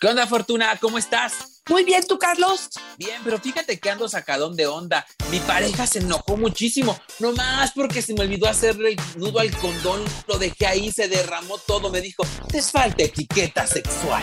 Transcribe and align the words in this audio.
¿Qué 0.00 0.06
onda, 0.06 0.28
Fortuna? 0.28 0.78
¿Cómo 0.80 0.96
estás? 0.96 1.62
Muy 1.68 1.82
bien, 1.82 2.04
¿tú, 2.06 2.20
Carlos? 2.20 2.70
Bien, 2.98 3.20
pero 3.24 3.40
fíjate 3.40 3.80
que 3.80 3.90
ando 3.90 4.08
sacadón 4.08 4.54
de 4.54 4.68
onda. 4.68 5.04
Mi 5.28 5.40
pareja 5.40 5.88
se 5.88 5.98
enojó 5.98 6.36
muchísimo, 6.36 6.96
no 7.18 7.32
más 7.32 7.72
porque 7.72 8.00
se 8.00 8.14
me 8.14 8.20
olvidó 8.20 8.46
hacerle 8.48 8.90
el 8.90 9.00
nudo 9.16 9.40
al 9.40 9.50
condón, 9.56 10.04
lo 10.28 10.38
dejé 10.38 10.66
ahí, 10.68 10.92
se 10.92 11.08
derramó 11.08 11.58
todo. 11.58 11.90
Me 11.90 12.00
dijo, 12.00 12.24
te 12.48 12.62
falta 12.62 13.02
etiqueta 13.02 13.66
sexual. 13.66 14.22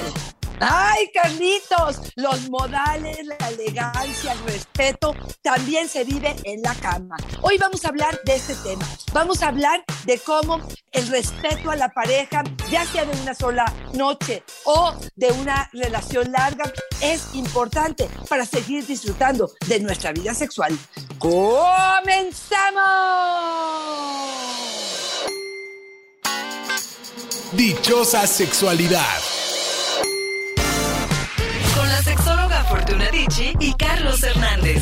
Ay, 0.59 1.11
Carlitos, 1.13 2.13
los 2.15 2.49
modales, 2.49 3.17
la 3.25 3.49
elegancia, 3.49 4.31
el 4.31 4.39
respeto 4.45 5.13
también 5.41 5.89
se 5.89 6.03
vive 6.05 6.35
en 6.43 6.61
la 6.61 6.73
cama. 6.75 7.17
Hoy 7.41 7.57
vamos 7.57 7.83
a 7.83 7.89
hablar 7.89 8.19
de 8.23 8.35
este 8.35 8.55
tema. 8.55 8.85
Vamos 9.11 9.43
a 9.43 9.49
hablar 9.49 9.83
de 10.05 10.17
cómo 10.19 10.61
el 10.91 11.07
respeto 11.07 11.71
a 11.71 11.75
la 11.75 11.89
pareja, 11.89 12.43
ya 12.71 12.85
sea 12.85 13.03
de 13.05 13.19
una 13.21 13.33
sola 13.33 13.65
noche 13.93 14.43
o 14.63 14.93
de 15.15 15.31
una 15.33 15.69
relación 15.73 16.31
larga, 16.31 16.71
es 17.01 17.33
importante 17.33 18.09
para 18.29 18.45
seguir 18.45 18.85
disfrutando 18.85 19.51
de 19.67 19.81
nuestra 19.81 20.13
vida 20.13 20.33
sexual. 20.33 20.77
¡Comenzamos! 21.19 21.65
Dichosa 27.51 28.25
sexualidad. 28.25 29.34
Y 33.37 33.73
Carlos 33.73 34.23
Hernández. 34.23 34.81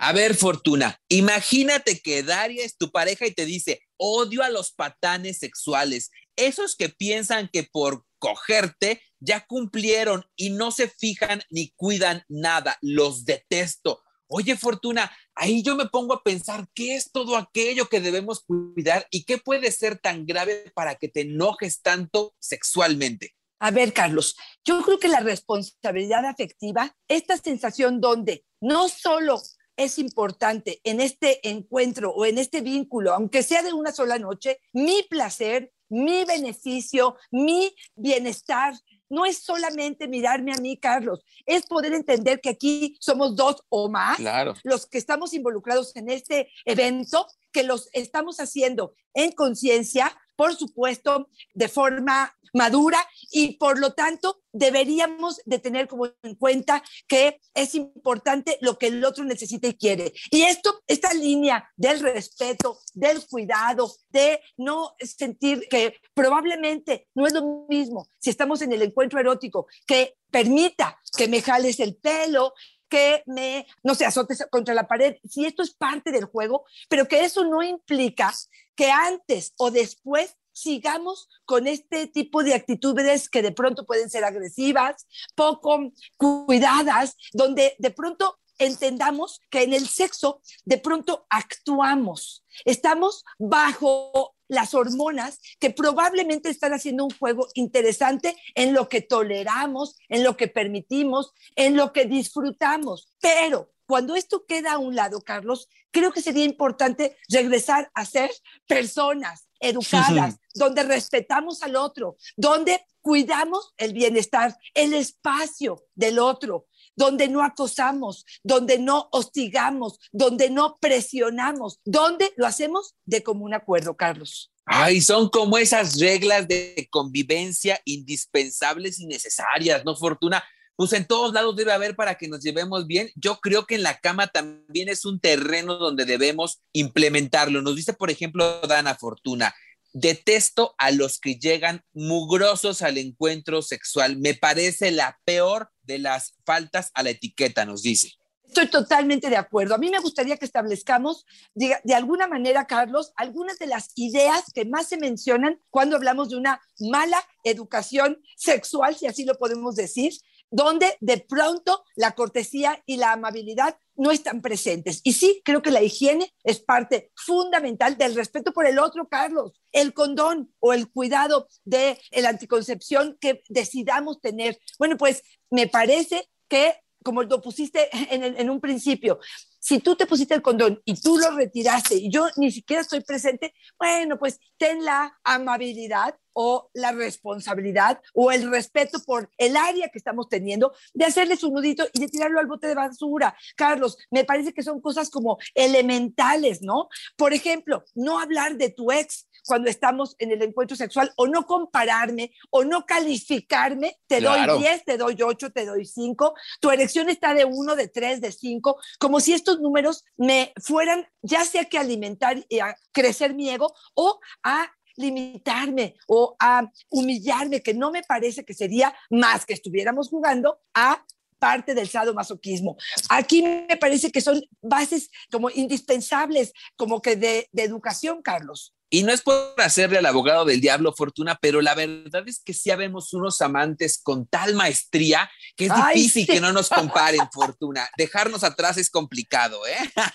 A 0.00 0.12
ver, 0.12 0.34
Fortuna, 0.34 1.00
imagínate 1.06 2.00
que 2.00 2.24
Daria 2.24 2.64
es 2.64 2.76
tu 2.76 2.90
pareja 2.90 3.26
y 3.28 3.30
te 3.30 3.46
dice, 3.46 3.82
odio 3.96 4.42
a 4.42 4.48
los 4.48 4.72
patanes 4.72 5.38
sexuales, 5.38 6.10
esos 6.34 6.74
que 6.74 6.88
piensan 6.88 7.48
que 7.52 7.62
por 7.62 8.04
cogerte 8.18 9.00
ya 9.20 9.46
cumplieron 9.46 10.24
y 10.34 10.50
no 10.50 10.72
se 10.72 10.88
fijan 10.88 11.42
ni 11.50 11.70
cuidan 11.76 12.24
nada, 12.28 12.76
los 12.80 13.24
detesto. 13.24 14.02
Oye, 14.26 14.56
Fortuna, 14.56 15.16
ahí 15.36 15.62
yo 15.62 15.76
me 15.76 15.86
pongo 15.86 16.14
a 16.14 16.24
pensar 16.24 16.66
qué 16.74 16.96
es 16.96 17.12
todo 17.12 17.36
aquello 17.36 17.88
que 17.88 18.00
debemos 18.00 18.40
cuidar 18.40 19.06
y 19.12 19.22
qué 19.22 19.38
puede 19.38 19.70
ser 19.70 19.98
tan 19.98 20.26
grave 20.26 20.72
para 20.74 20.96
que 20.96 21.06
te 21.06 21.20
enojes 21.20 21.80
tanto 21.80 22.34
sexualmente. 22.40 23.36
A 23.64 23.70
ver, 23.70 23.92
Carlos, 23.92 24.36
yo 24.64 24.82
creo 24.82 24.98
que 24.98 25.06
la 25.06 25.20
responsabilidad 25.20 26.26
afectiva, 26.26 26.96
esta 27.06 27.36
sensación 27.36 28.00
donde 28.00 28.44
no 28.60 28.88
solo 28.88 29.40
es 29.76 30.00
importante 30.00 30.80
en 30.82 31.00
este 31.00 31.48
encuentro 31.48 32.10
o 32.10 32.26
en 32.26 32.38
este 32.38 32.60
vínculo, 32.60 33.14
aunque 33.14 33.44
sea 33.44 33.62
de 33.62 33.72
una 33.72 33.92
sola 33.92 34.18
noche, 34.18 34.58
mi 34.72 35.04
placer, 35.04 35.70
mi 35.88 36.24
beneficio, 36.24 37.14
mi 37.30 37.72
bienestar, 37.94 38.74
no 39.08 39.26
es 39.26 39.44
solamente 39.44 40.08
mirarme 40.08 40.52
a 40.52 40.60
mí, 40.60 40.76
Carlos, 40.76 41.24
es 41.46 41.64
poder 41.66 41.92
entender 41.92 42.40
que 42.40 42.48
aquí 42.48 42.96
somos 42.98 43.36
dos 43.36 43.62
o 43.68 43.88
más 43.88 44.18
los 44.64 44.86
que 44.86 44.98
estamos 44.98 45.34
involucrados 45.34 45.94
en 45.94 46.10
este 46.10 46.50
evento, 46.64 47.28
que 47.52 47.62
los 47.62 47.90
estamos 47.92 48.40
haciendo 48.40 48.94
en 49.14 49.30
conciencia, 49.30 50.16
por 50.36 50.54
supuesto, 50.56 51.28
de 51.54 51.68
forma 51.68 52.34
madura 52.52 52.98
y 53.30 53.56
por 53.56 53.78
lo 53.78 53.94
tanto 53.94 54.42
deberíamos 54.52 55.40
de 55.46 55.58
tener 55.58 55.88
como 55.88 56.06
en 56.22 56.34
cuenta 56.34 56.82
que 57.08 57.40
es 57.54 57.74
importante 57.74 58.58
lo 58.60 58.78
que 58.78 58.88
el 58.88 59.04
otro 59.04 59.24
necesita 59.24 59.68
y 59.68 59.74
quiere. 59.74 60.12
Y 60.30 60.42
esto, 60.42 60.82
esta 60.86 61.12
línea 61.14 61.70
del 61.76 62.00
respeto, 62.00 62.78
del 62.92 63.26
cuidado, 63.26 63.90
de 64.10 64.40
no 64.58 64.94
sentir 65.00 65.66
que 65.70 65.96
probablemente 66.14 67.08
no 67.14 67.26
es 67.26 67.32
lo 67.32 67.66
mismo 67.68 68.06
si 68.22 68.30
estamos 68.30 68.62
en 68.62 68.72
el 68.72 68.82
encuentro 68.82 69.18
erótico, 69.18 69.66
que 69.84 70.14
permita 70.30 70.98
que 71.16 71.26
me 71.26 71.42
jales 71.42 71.80
el 71.80 71.96
pelo, 71.96 72.54
que 72.92 73.22
me, 73.24 73.66
no 73.82 73.94
sé, 73.94 74.04
azotes 74.04 74.46
contra 74.50 74.74
la 74.74 74.86
pared, 74.86 75.16
si 75.26 75.46
esto 75.46 75.62
es 75.62 75.72
parte 75.72 76.12
del 76.12 76.26
juego, 76.26 76.66
pero 76.90 77.08
que 77.08 77.24
eso 77.24 77.42
no 77.42 77.62
implica 77.62 78.30
que 78.74 78.90
antes 78.90 79.54
o 79.56 79.70
después 79.70 80.36
sigamos 80.52 81.30
con 81.46 81.66
este 81.66 82.06
tipo 82.06 82.42
de 82.42 82.52
actitudes 82.52 83.30
que 83.30 83.40
de 83.40 83.52
pronto 83.52 83.86
pueden 83.86 84.10
ser 84.10 84.24
agresivas, 84.24 85.06
poco 85.34 85.90
cuidadas, 86.18 87.16
donde 87.32 87.76
de 87.78 87.90
pronto 87.92 88.38
entendamos 88.58 89.40
que 89.48 89.62
en 89.62 89.72
el 89.72 89.88
sexo 89.88 90.42
de 90.66 90.76
pronto 90.76 91.24
actuamos, 91.30 92.44
estamos 92.66 93.24
bajo 93.38 94.36
las 94.52 94.74
hormonas 94.74 95.40
que 95.58 95.70
probablemente 95.70 96.50
están 96.50 96.74
haciendo 96.74 97.04
un 97.04 97.10
juego 97.18 97.48
interesante 97.54 98.36
en 98.54 98.74
lo 98.74 98.88
que 98.88 99.00
toleramos, 99.00 99.96
en 100.10 100.22
lo 100.22 100.36
que 100.36 100.46
permitimos, 100.46 101.32
en 101.56 101.74
lo 101.74 101.92
que 101.94 102.04
disfrutamos. 102.04 103.08
Pero 103.18 103.72
cuando 103.86 104.14
esto 104.14 104.44
queda 104.46 104.74
a 104.74 104.78
un 104.78 104.94
lado, 104.94 105.22
Carlos, 105.22 105.68
creo 105.90 106.12
que 106.12 106.20
sería 106.20 106.44
importante 106.44 107.16
regresar 107.30 107.90
a 107.94 108.04
ser 108.04 108.30
personas 108.66 109.48
educadas, 109.58 110.36
donde 110.54 110.82
respetamos 110.82 111.62
al 111.62 111.76
otro, 111.76 112.16
donde 112.36 112.84
cuidamos 113.00 113.72
el 113.78 113.94
bienestar, 113.94 114.56
el 114.74 114.92
espacio 114.92 115.84
del 115.94 116.18
otro, 116.18 116.66
donde 116.96 117.28
no 117.28 117.42
acosamos, 117.42 118.24
donde 118.42 118.78
no 118.78 119.08
hostigamos, 119.12 119.98
donde 120.12 120.50
no 120.50 120.78
presionamos, 120.80 121.80
donde 121.84 122.32
lo 122.36 122.46
hacemos 122.46 122.94
de 123.04 123.22
común 123.22 123.54
acuerdo, 123.54 123.96
Carlos. 123.96 124.52
Ay, 124.64 125.00
son 125.00 125.28
como 125.28 125.58
esas 125.58 125.98
reglas 125.98 126.46
de 126.46 126.88
convivencia 126.90 127.80
indispensables 127.84 129.00
y 129.00 129.06
necesarias, 129.06 129.84
¿no, 129.84 129.96
Fortuna? 129.96 130.42
Pues 130.76 130.92
en 130.92 131.06
todos 131.06 131.32
lados 131.32 131.56
debe 131.56 131.72
haber 131.72 131.96
para 131.96 132.14
que 132.16 132.28
nos 132.28 132.42
llevemos 132.42 132.86
bien. 132.86 133.10
Yo 133.14 133.40
creo 133.40 133.66
que 133.66 133.74
en 133.74 133.82
la 133.82 133.98
cama 133.98 134.28
también 134.28 134.88
es 134.88 135.04
un 135.04 135.20
terreno 135.20 135.76
donde 135.76 136.04
debemos 136.04 136.62
implementarlo. 136.72 137.60
Nos 137.60 137.76
dice, 137.76 137.92
por 137.92 138.10
ejemplo, 138.10 138.60
Dana 138.62 138.94
Fortuna, 138.94 139.54
detesto 139.92 140.74
a 140.78 140.90
los 140.90 141.18
que 141.18 141.36
llegan 141.36 141.84
mugrosos 141.92 142.82
al 142.82 142.98
encuentro 142.98 143.62
sexual. 143.62 144.16
Me 144.18 144.34
parece 144.34 144.90
la 144.90 145.18
peor 145.24 145.70
de 145.82 145.98
las 145.98 146.34
faltas 146.44 146.90
a 146.94 147.02
la 147.02 147.10
etiqueta, 147.10 147.64
nos 147.64 147.82
dice. 147.82 148.12
Estoy 148.46 148.68
totalmente 148.68 149.30
de 149.30 149.36
acuerdo. 149.36 149.74
A 149.74 149.78
mí 149.78 149.88
me 149.88 149.98
gustaría 149.98 150.36
que 150.36 150.44
establezcamos, 150.44 151.24
de, 151.54 151.74
de, 151.84 151.94
alguna 151.94 152.26
manera, 152.26 152.66
Carlos, 152.66 153.12
algunas 153.16 153.58
de 153.58 153.66
las 153.66 153.92
ideas 153.96 154.44
que 154.54 154.66
más 154.66 154.88
se 154.88 154.98
mencionan 154.98 155.58
cuando 155.70 155.96
hablamos 155.96 156.28
de 156.28 156.36
una 156.36 156.60
mala 156.78 157.16
educación 157.44 158.20
sexual, 158.36 158.94
si 158.94 159.06
así 159.06 159.24
lo 159.24 159.38
podemos 159.38 159.74
decir, 159.74 160.12
donde 160.52 160.96
de 161.00 161.18
pronto 161.18 161.82
la 161.96 162.12
cortesía 162.12 162.80
y 162.86 162.98
la 162.98 163.12
amabilidad 163.12 163.76
no 163.96 164.10
están 164.10 164.42
presentes. 164.42 165.00
Y 165.02 165.14
sí, 165.14 165.42
creo 165.44 165.62
que 165.62 165.70
la 165.70 165.82
higiene 165.82 166.32
es 166.44 166.60
parte 166.60 167.10
fundamental 167.16 167.96
del 167.96 168.14
respeto 168.14 168.52
por 168.52 168.66
el 168.66 168.78
otro, 168.78 169.08
Carlos. 169.08 169.52
El 169.72 169.94
condón 169.94 170.54
o 170.60 170.72
el 170.72 170.90
cuidado 170.90 171.48
de 171.64 171.98
la 172.12 172.28
anticoncepción 172.28 173.16
que 173.20 173.42
decidamos 173.48 174.20
tener. 174.20 174.58
Bueno, 174.78 174.96
pues 174.96 175.22
me 175.50 175.66
parece 175.66 176.28
que 176.48 176.74
como 177.02 177.22
lo 177.24 177.40
pusiste 177.40 177.88
en, 178.14 178.22
en, 178.22 178.50
un 178.50 178.60
principio, 178.60 179.18
si 179.62 179.78
tú 179.78 179.94
te 179.94 180.06
pusiste 180.06 180.34
el 180.34 180.42
condón 180.42 180.82
y 180.84 181.00
tú 181.00 181.16
lo 181.18 181.30
retiraste 181.30 181.94
y 181.94 182.10
yo 182.10 182.26
ni 182.36 182.50
siquiera 182.50 182.82
estoy 182.82 183.00
presente, 183.00 183.54
bueno, 183.78 184.18
pues 184.18 184.40
ten 184.58 184.84
la 184.84 185.16
amabilidad 185.22 186.16
o 186.32 186.70
la 186.74 186.90
responsabilidad 186.90 188.00
o 188.14 188.32
el 188.32 188.50
respeto 188.50 188.98
por 189.04 189.30
el 189.38 189.56
área 189.56 189.88
que 189.88 189.98
estamos 189.98 190.28
teniendo 190.28 190.72
de 190.94 191.04
hacerles 191.04 191.44
un 191.44 191.54
nudito 191.54 191.84
y 191.92 192.00
de 192.00 192.08
tirarlo 192.08 192.40
al 192.40 192.46
bote 192.46 192.66
de 192.66 192.74
basura. 192.74 193.36
Carlos, 193.56 193.96
me 194.10 194.24
parece 194.24 194.52
que 194.52 194.64
son 194.64 194.80
cosas 194.80 195.10
como 195.10 195.38
elementales, 195.54 196.60
¿no? 196.62 196.88
Por 197.16 197.32
ejemplo, 197.32 197.84
no 197.94 198.18
hablar 198.18 198.56
de 198.56 198.70
tu 198.70 198.90
ex 198.90 199.28
cuando 199.46 199.68
estamos 199.68 200.14
en 200.18 200.30
el 200.30 200.42
encuentro 200.42 200.76
sexual 200.76 201.12
o 201.16 201.26
no 201.26 201.46
compararme 201.46 202.32
o 202.50 202.64
no 202.64 202.86
calificarme, 202.86 203.98
te 204.06 204.20
doy 204.20 204.40
10, 204.58 204.84
te 204.84 204.96
doy 204.96 205.16
8, 205.20 205.50
te 205.50 205.66
doy 205.66 205.84
5, 205.84 206.34
tu 206.60 206.70
erección 206.70 207.08
está 207.08 207.34
de 207.34 207.44
1, 207.44 207.76
de 207.76 207.88
3, 207.88 208.20
de 208.20 208.32
5, 208.32 208.78
como 208.98 209.20
si 209.20 209.32
estos 209.52 209.62
números 209.62 210.04
me 210.16 210.52
fueran 210.62 211.06
ya 211.22 211.44
sea 211.44 211.64
que 211.64 211.78
alimentar 211.78 212.42
y 212.48 212.58
a 212.58 212.74
crecer 212.92 213.34
mi 213.34 213.50
ego 213.50 213.72
o 213.94 214.18
a 214.42 214.70
limitarme 214.96 215.96
o 216.06 216.36
a 216.38 216.70
humillarme, 216.90 217.62
que 217.62 217.74
no 217.74 217.90
me 217.90 218.02
parece 218.02 218.44
que 218.44 218.54
sería 218.54 218.94
más 219.10 219.44
que 219.44 219.54
estuviéramos 219.54 220.08
jugando 220.08 220.58
a 220.74 221.04
parte 221.38 221.74
del 221.74 221.88
sadomasoquismo. 221.88 222.76
Aquí 223.08 223.42
me 223.42 223.76
parece 223.76 224.10
que 224.10 224.20
son 224.20 224.40
bases 224.60 225.10
como 225.30 225.50
indispensables, 225.50 226.52
como 226.76 227.02
que 227.02 227.16
de, 227.16 227.48
de 227.52 227.62
educación, 227.64 228.22
Carlos. 228.22 228.74
Y 228.94 229.04
no 229.04 229.12
es 229.12 229.22
por 229.22 229.54
hacerle 229.56 229.96
al 229.96 230.04
abogado 230.04 230.44
del 230.44 230.60
diablo 230.60 230.92
fortuna, 230.92 231.38
pero 231.40 231.62
la 231.62 231.74
verdad 231.74 232.24
es 232.26 232.42
que 232.44 232.52
sí 232.52 232.70
habemos 232.70 233.14
unos 233.14 233.40
amantes 233.40 233.98
con 234.02 234.26
tal 234.26 234.54
maestría 234.54 235.30
que 235.56 235.64
es 235.64 235.72
difícil 235.94 236.26
que 236.26 236.42
no 236.42 236.52
nos 236.52 236.68
comparen 236.68 237.26
fortuna. 237.32 237.88
Dejarnos 237.96 238.44
atrás 238.44 238.76
es 238.76 238.90
complicado, 238.90 239.66
¿eh? 239.66 239.78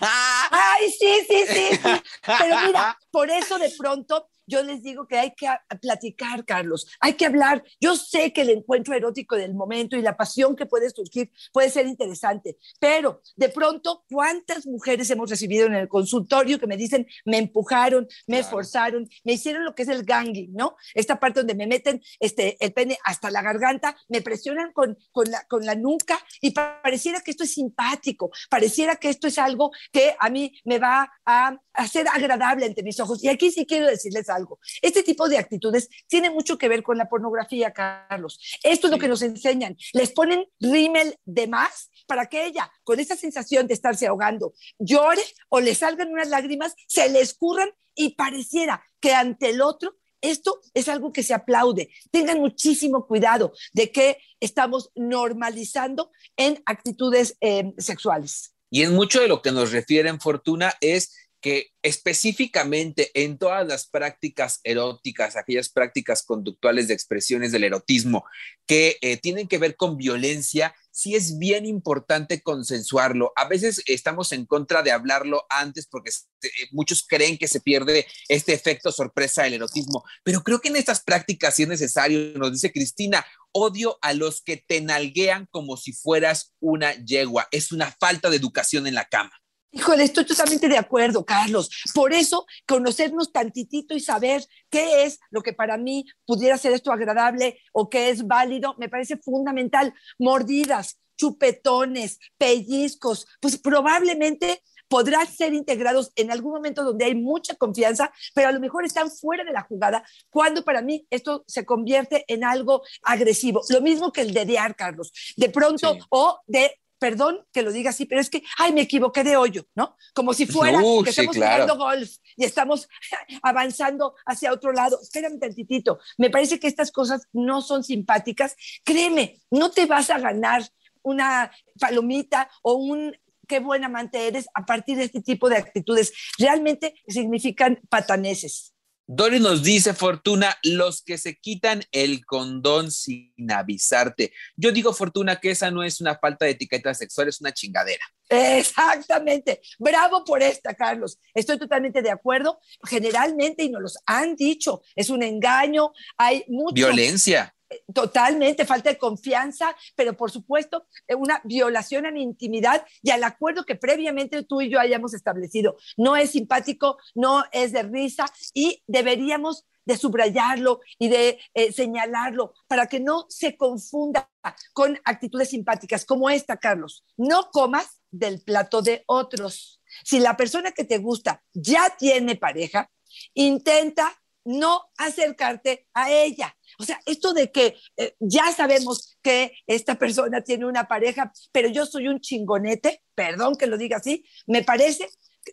Ay, 0.50 0.92
sí, 0.96 1.26
sí, 1.28 1.44
sí, 1.48 1.70
sí. 1.72 2.02
Pero 2.24 2.60
mira, 2.66 2.96
por 3.10 3.28
eso 3.30 3.58
de 3.58 3.72
pronto 3.76 4.30
yo 4.48 4.62
les 4.62 4.82
digo 4.82 5.06
que 5.06 5.18
hay 5.18 5.34
que 5.34 5.46
platicar, 5.80 6.44
Carlos, 6.44 6.88
hay 7.00 7.14
que 7.14 7.26
hablar. 7.26 7.62
Yo 7.80 7.96
sé 7.96 8.32
que 8.32 8.40
el 8.40 8.50
encuentro 8.50 8.94
erótico 8.94 9.36
del 9.36 9.54
momento 9.54 9.96
y 9.96 10.02
la 10.02 10.16
pasión 10.16 10.56
que 10.56 10.66
puede 10.66 10.90
surgir 10.90 11.30
puede 11.52 11.70
ser 11.70 11.86
interesante, 11.86 12.56
pero 12.80 13.20
de 13.36 13.48
pronto, 13.50 14.04
¿cuántas 14.10 14.66
mujeres 14.66 15.10
hemos 15.10 15.30
recibido 15.30 15.66
en 15.66 15.74
el 15.74 15.88
consultorio 15.88 16.58
que 16.58 16.66
me 16.66 16.76
dicen, 16.76 17.06
me 17.24 17.38
empujaron, 17.38 18.08
me 18.26 18.42
forzaron, 18.42 19.08
me 19.24 19.34
hicieron 19.34 19.64
lo 19.64 19.74
que 19.74 19.82
es 19.82 19.88
el 19.88 20.04
ganging, 20.04 20.54
¿no? 20.54 20.76
Esta 20.94 21.20
parte 21.20 21.40
donde 21.40 21.54
me 21.54 21.66
meten 21.66 22.02
este, 22.18 22.56
el 22.64 22.72
pene 22.72 22.98
hasta 23.04 23.30
la 23.30 23.42
garganta, 23.42 23.96
me 24.08 24.22
presionan 24.22 24.72
con, 24.72 24.96
con, 25.12 25.30
la, 25.30 25.44
con 25.44 25.64
la 25.66 25.74
nuca 25.74 26.18
y 26.40 26.52
pareciera 26.52 27.20
que 27.20 27.32
esto 27.32 27.44
es 27.44 27.52
simpático, 27.52 28.30
pareciera 28.48 28.96
que 28.96 29.10
esto 29.10 29.26
es 29.26 29.38
algo 29.38 29.70
que 29.92 30.14
a 30.18 30.30
mí 30.30 30.58
me 30.64 30.78
va 30.78 31.12
a 31.24 31.58
hacer 31.74 32.06
agradable 32.08 32.66
ante 32.66 32.82
mis 32.82 32.98
ojos. 33.00 33.22
Y 33.22 33.28
aquí 33.28 33.50
sí 33.50 33.66
quiero 33.66 33.86
decirles 33.86 34.28
algo. 34.28 34.37
Este 34.82 35.02
tipo 35.02 35.28
de 35.28 35.38
actitudes 35.38 35.88
tiene 36.06 36.30
mucho 36.30 36.58
que 36.58 36.68
ver 36.68 36.82
con 36.82 36.98
la 36.98 37.08
pornografía, 37.08 37.72
Carlos. 37.72 38.40
Esto 38.62 38.86
es 38.86 38.90
lo 38.90 38.98
que 38.98 39.08
nos 39.08 39.22
enseñan. 39.22 39.76
Les 39.92 40.12
ponen 40.12 40.46
rímel 40.60 41.16
de 41.24 41.46
más 41.46 41.90
para 42.06 42.26
que 42.26 42.46
ella, 42.46 42.70
con 42.84 43.00
esa 43.00 43.16
sensación 43.16 43.66
de 43.66 43.74
estarse 43.74 44.06
ahogando, 44.06 44.54
llore 44.78 45.22
o 45.48 45.60
le 45.60 45.74
salgan 45.74 46.12
unas 46.12 46.28
lágrimas, 46.28 46.74
se 46.86 47.08
le 47.10 47.20
escurran 47.20 47.70
y 47.94 48.14
pareciera 48.14 48.82
que 49.00 49.12
ante 49.12 49.50
el 49.50 49.60
otro 49.60 49.96
esto 50.20 50.60
es 50.74 50.88
algo 50.88 51.12
que 51.12 51.22
se 51.22 51.34
aplaude. 51.34 51.90
Tengan 52.10 52.40
muchísimo 52.40 53.06
cuidado 53.06 53.52
de 53.72 53.92
que 53.92 54.18
estamos 54.40 54.90
normalizando 54.94 56.10
en 56.36 56.62
actitudes 56.66 57.36
eh, 57.40 57.72
sexuales. 57.78 58.54
Y 58.70 58.82
en 58.82 58.94
mucho 58.94 59.20
de 59.20 59.28
lo 59.28 59.40
que 59.40 59.52
nos 59.52 59.72
refieren, 59.72 60.20
Fortuna, 60.20 60.74
es 60.80 61.27
que 61.40 61.68
específicamente 61.82 63.10
en 63.14 63.38
todas 63.38 63.66
las 63.66 63.86
prácticas 63.86 64.60
eróticas, 64.64 65.36
aquellas 65.36 65.68
prácticas 65.68 66.22
conductuales 66.22 66.88
de 66.88 66.94
expresiones 66.94 67.52
del 67.52 67.64
erotismo 67.64 68.24
que 68.66 68.98
eh, 69.00 69.16
tienen 69.16 69.46
que 69.46 69.58
ver 69.58 69.76
con 69.76 69.96
violencia, 69.96 70.74
sí 70.90 71.14
es 71.14 71.38
bien 71.38 71.64
importante 71.64 72.42
consensuarlo. 72.42 73.32
A 73.36 73.46
veces 73.46 73.82
estamos 73.86 74.32
en 74.32 74.46
contra 74.46 74.82
de 74.82 74.90
hablarlo 74.90 75.46
antes 75.48 75.86
porque 75.86 76.10
eh, 76.10 76.48
muchos 76.72 77.06
creen 77.06 77.38
que 77.38 77.46
se 77.46 77.60
pierde 77.60 78.06
este 78.28 78.52
efecto 78.52 78.90
sorpresa 78.90 79.44
del 79.44 79.54
erotismo, 79.54 80.04
pero 80.24 80.42
creo 80.42 80.60
que 80.60 80.68
en 80.68 80.76
estas 80.76 81.02
prácticas 81.04 81.54
sí 81.54 81.62
es 81.62 81.68
necesario, 81.68 82.36
nos 82.36 82.52
dice 82.52 82.72
Cristina, 82.72 83.24
odio 83.52 83.98
a 84.02 84.12
los 84.12 84.42
que 84.42 84.56
te 84.56 84.80
nalguean 84.80 85.46
como 85.50 85.76
si 85.76 85.92
fueras 85.92 86.54
una 86.60 86.92
yegua. 86.94 87.48
Es 87.52 87.72
una 87.72 87.94
falta 88.00 88.28
de 88.28 88.36
educación 88.36 88.86
en 88.86 88.94
la 88.94 89.08
cama. 89.08 89.32
Híjole, 89.70 90.04
estoy 90.04 90.24
totalmente 90.24 90.66
de 90.68 90.78
acuerdo, 90.78 91.24
Carlos. 91.24 91.68
Por 91.94 92.14
eso, 92.14 92.46
conocernos 92.66 93.32
tantitito 93.32 93.94
y 93.94 94.00
saber 94.00 94.42
qué 94.70 95.04
es 95.04 95.20
lo 95.30 95.42
que 95.42 95.52
para 95.52 95.76
mí 95.76 96.06
pudiera 96.24 96.56
ser 96.56 96.72
esto 96.72 96.90
agradable 96.90 97.60
o 97.72 97.90
qué 97.90 98.08
es 98.08 98.26
válido, 98.26 98.74
me 98.78 98.88
parece 98.88 99.18
fundamental. 99.18 99.92
Mordidas, 100.18 100.98
chupetones, 101.18 102.18
pellizcos, 102.38 103.26
pues 103.40 103.58
probablemente 103.58 104.62
podrán 104.88 105.26
ser 105.26 105.52
integrados 105.52 106.12
en 106.16 106.30
algún 106.30 106.52
momento 106.52 106.82
donde 106.82 107.04
hay 107.04 107.14
mucha 107.14 107.54
confianza, 107.54 108.10
pero 108.34 108.48
a 108.48 108.52
lo 108.52 108.60
mejor 108.60 108.86
están 108.86 109.10
fuera 109.10 109.44
de 109.44 109.52
la 109.52 109.62
jugada, 109.62 110.02
cuando 110.30 110.64
para 110.64 110.80
mí 110.80 111.06
esto 111.10 111.44
se 111.46 111.66
convierte 111.66 112.24
en 112.26 112.42
algo 112.42 112.82
agresivo. 113.02 113.60
Lo 113.68 113.82
mismo 113.82 114.12
que 114.12 114.22
el 114.22 114.32
dedear, 114.32 114.74
Carlos. 114.76 115.12
De 115.36 115.50
pronto, 115.50 115.98
o 116.08 116.40
de 116.46 116.72
perdón 116.98 117.46
que 117.52 117.62
lo 117.62 117.72
diga 117.72 117.90
así, 117.90 118.06
pero 118.06 118.20
es 118.20 118.30
que, 118.30 118.42
ay, 118.58 118.72
me 118.72 118.82
equivoqué 118.82 119.24
de 119.24 119.36
hoyo, 119.36 119.66
¿no? 119.74 119.96
Como 120.14 120.34
si 120.34 120.46
fuera 120.46 120.80
que 121.04 121.10
estamos 121.10 121.36
jugando 121.36 121.76
golf 121.76 122.10
y 122.36 122.44
estamos 122.44 122.88
avanzando 123.42 124.14
hacia 124.26 124.52
otro 124.52 124.72
lado. 124.72 124.98
Espérame 125.00 125.38
tantitito. 125.38 125.98
Me 126.16 126.30
parece 126.30 126.58
que 126.58 126.68
estas 126.68 126.90
cosas 126.90 127.26
no 127.32 127.62
son 127.62 127.84
simpáticas. 127.84 128.56
Créeme, 128.84 129.40
no 129.50 129.70
te 129.70 129.86
vas 129.86 130.10
a 130.10 130.18
ganar 130.18 130.68
una 131.02 131.50
palomita 131.78 132.50
o 132.62 132.74
un 132.74 133.16
qué 133.46 133.60
buen 133.60 133.82
amante 133.82 134.26
eres 134.26 134.46
a 134.54 134.66
partir 134.66 134.98
de 134.98 135.04
este 135.04 135.22
tipo 135.22 135.48
de 135.48 135.56
actitudes. 135.56 136.12
Realmente 136.38 136.94
significan 137.08 137.80
pataneses. 137.88 138.74
Dori 139.10 139.40
nos 139.40 139.62
dice, 139.62 139.94
Fortuna, 139.94 140.58
los 140.62 141.00
que 141.00 141.16
se 141.16 141.36
quitan 141.36 141.82
el 141.92 142.26
condón 142.26 142.90
sin 142.90 143.32
avisarte. 143.50 144.34
Yo 144.54 144.70
digo, 144.70 144.92
Fortuna, 144.92 145.36
que 145.36 145.52
esa 145.52 145.70
no 145.70 145.82
es 145.82 146.02
una 146.02 146.18
falta 146.18 146.44
de 146.44 146.50
etiqueta 146.50 146.92
sexual, 146.92 147.26
es 147.28 147.40
una 147.40 147.52
chingadera. 147.52 148.04
Exactamente. 148.28 149.60
Bravo 149.78 150.24
por 150.24 150.42
esta, 150.42 150.74
Carlos. 150.74 151.18
Estoy 151.34 151.58
totalmente 151.58 152.02
de 152.02 152.10
acuerdo. 152.10 152.60
Generalmente, 152.84 153.64
y 153.64 153.70
nos 153.70 153.82
los 153.82 153.98
han 154.06 154.36
dicho, 154.36 154.82
es 154.94 155.10
un 155.10 155.22
engaño, 155.22 155.92
hay 156.16 156.44
mucha 156.48 156.74
Violencia. 156.74 157.54
Totalmente, 157.92 158.64
falta 158.64 158.88
de 158.88 158.96
confianza, 158.96 159.76
pero 159.94 160.14
por 160.16 160.30
supuesto, 160.30 160.86
eh, 161.06 161.14
una 161.14 161.42
violación 161.44 162.06
a 162.06 162.10
mi 162.10 162.22
intimidad 162.22 162.86
y 163.02 163.10
al 163.10 163.22
acuerdo 163.24 163.64
que 163.64 163.74
previamente 163.74 164.42
tú 164.42 164.62
y 164.62 164.70
yo 164.70 164.80
hayamos 164.80 165.12
establecido. 165.12 165.76
No 165.98 166.16
es 166.16 166.30
simpático, 166.30 166.96
no 167.14 167.44
es 167.52 167.72
de 167.72 167.82
risa 167.82 168.24
y 168.54 168.82
deberíamos 168.86 169.66
de 169.84 169.96
subrayarlo 169.96 170.80
y 170.98 171.08
de 171.08 171.40
eh, 171.54 171.72
señalarlo 171.72 172.54
para 172.68 172.86
que 172.86 173.00
no 173.00 173.26
se 173.28 173.56
confunda 173.56 174.30
con 174.72 174.98
actitudes 175.04 175.50
simpáticas 175.50 176.04
como 176.04 176.28
esta, 176.28 176.58
Carlos. 176.58 177.04
No 177.16 177.50
comas 177.50 177.97
del 178.10 178.40
plato 178.42 178.82
de 178.82 179.04
otros. 179.06 179.80
Si 180.04 180.20
la 180.20 180.36
persona 180.36 180.72
que 180.72 180.84
te 180.84 180.98
gusta 180.98 181.42
ya 181.52 181.96
tiene 181.98 182.36
pareja, 182.36 182.90
intenta 183.34 184.20
no 184.44 184.90
acercarte 184.96 185.88
a 185.94 186.10
ella 186.10 186.56
o 186.78 186.84
sea, 186.84 187.00
esto 187.06 187.32
de 187.32 187.50
que 187.50 187.76
eh, 187.96 188.14
ya 188.20 188.52
sabemos 188.52 189.16
que 189.20 189.52
esta 189.66 189.96
persona 189.96 190.42
tiene 190.42 190.64
una 190.64 190.86
pareja, 190.86 191.32
pero 191.50 191.68
yo 191.68 191.86
soy 191.86 192.06
un 192.06 192.20
chingonete, 192.20 193.02
perdón 193.14 193.56
que 193.56 193.66
lo 193.66 193.76
diga 193.76 193.96
así, 193.96 194.24
me 194.46 194.62
parece 194.62 195.08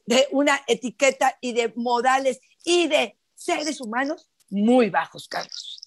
de 0.06 0.28
una 0.32 0.62
etiqueta 0.68 1.38
y 1.42 1.54
de 1.54 1.74
modales 1.76 2.40
y 2.64 2.88
de 2.88 3.18
seres 3.34 3.82
humanos 3.82 4.30
muy 4.50 4.90
bajos, 4.90 5.28
Carlos. 5.28 5.82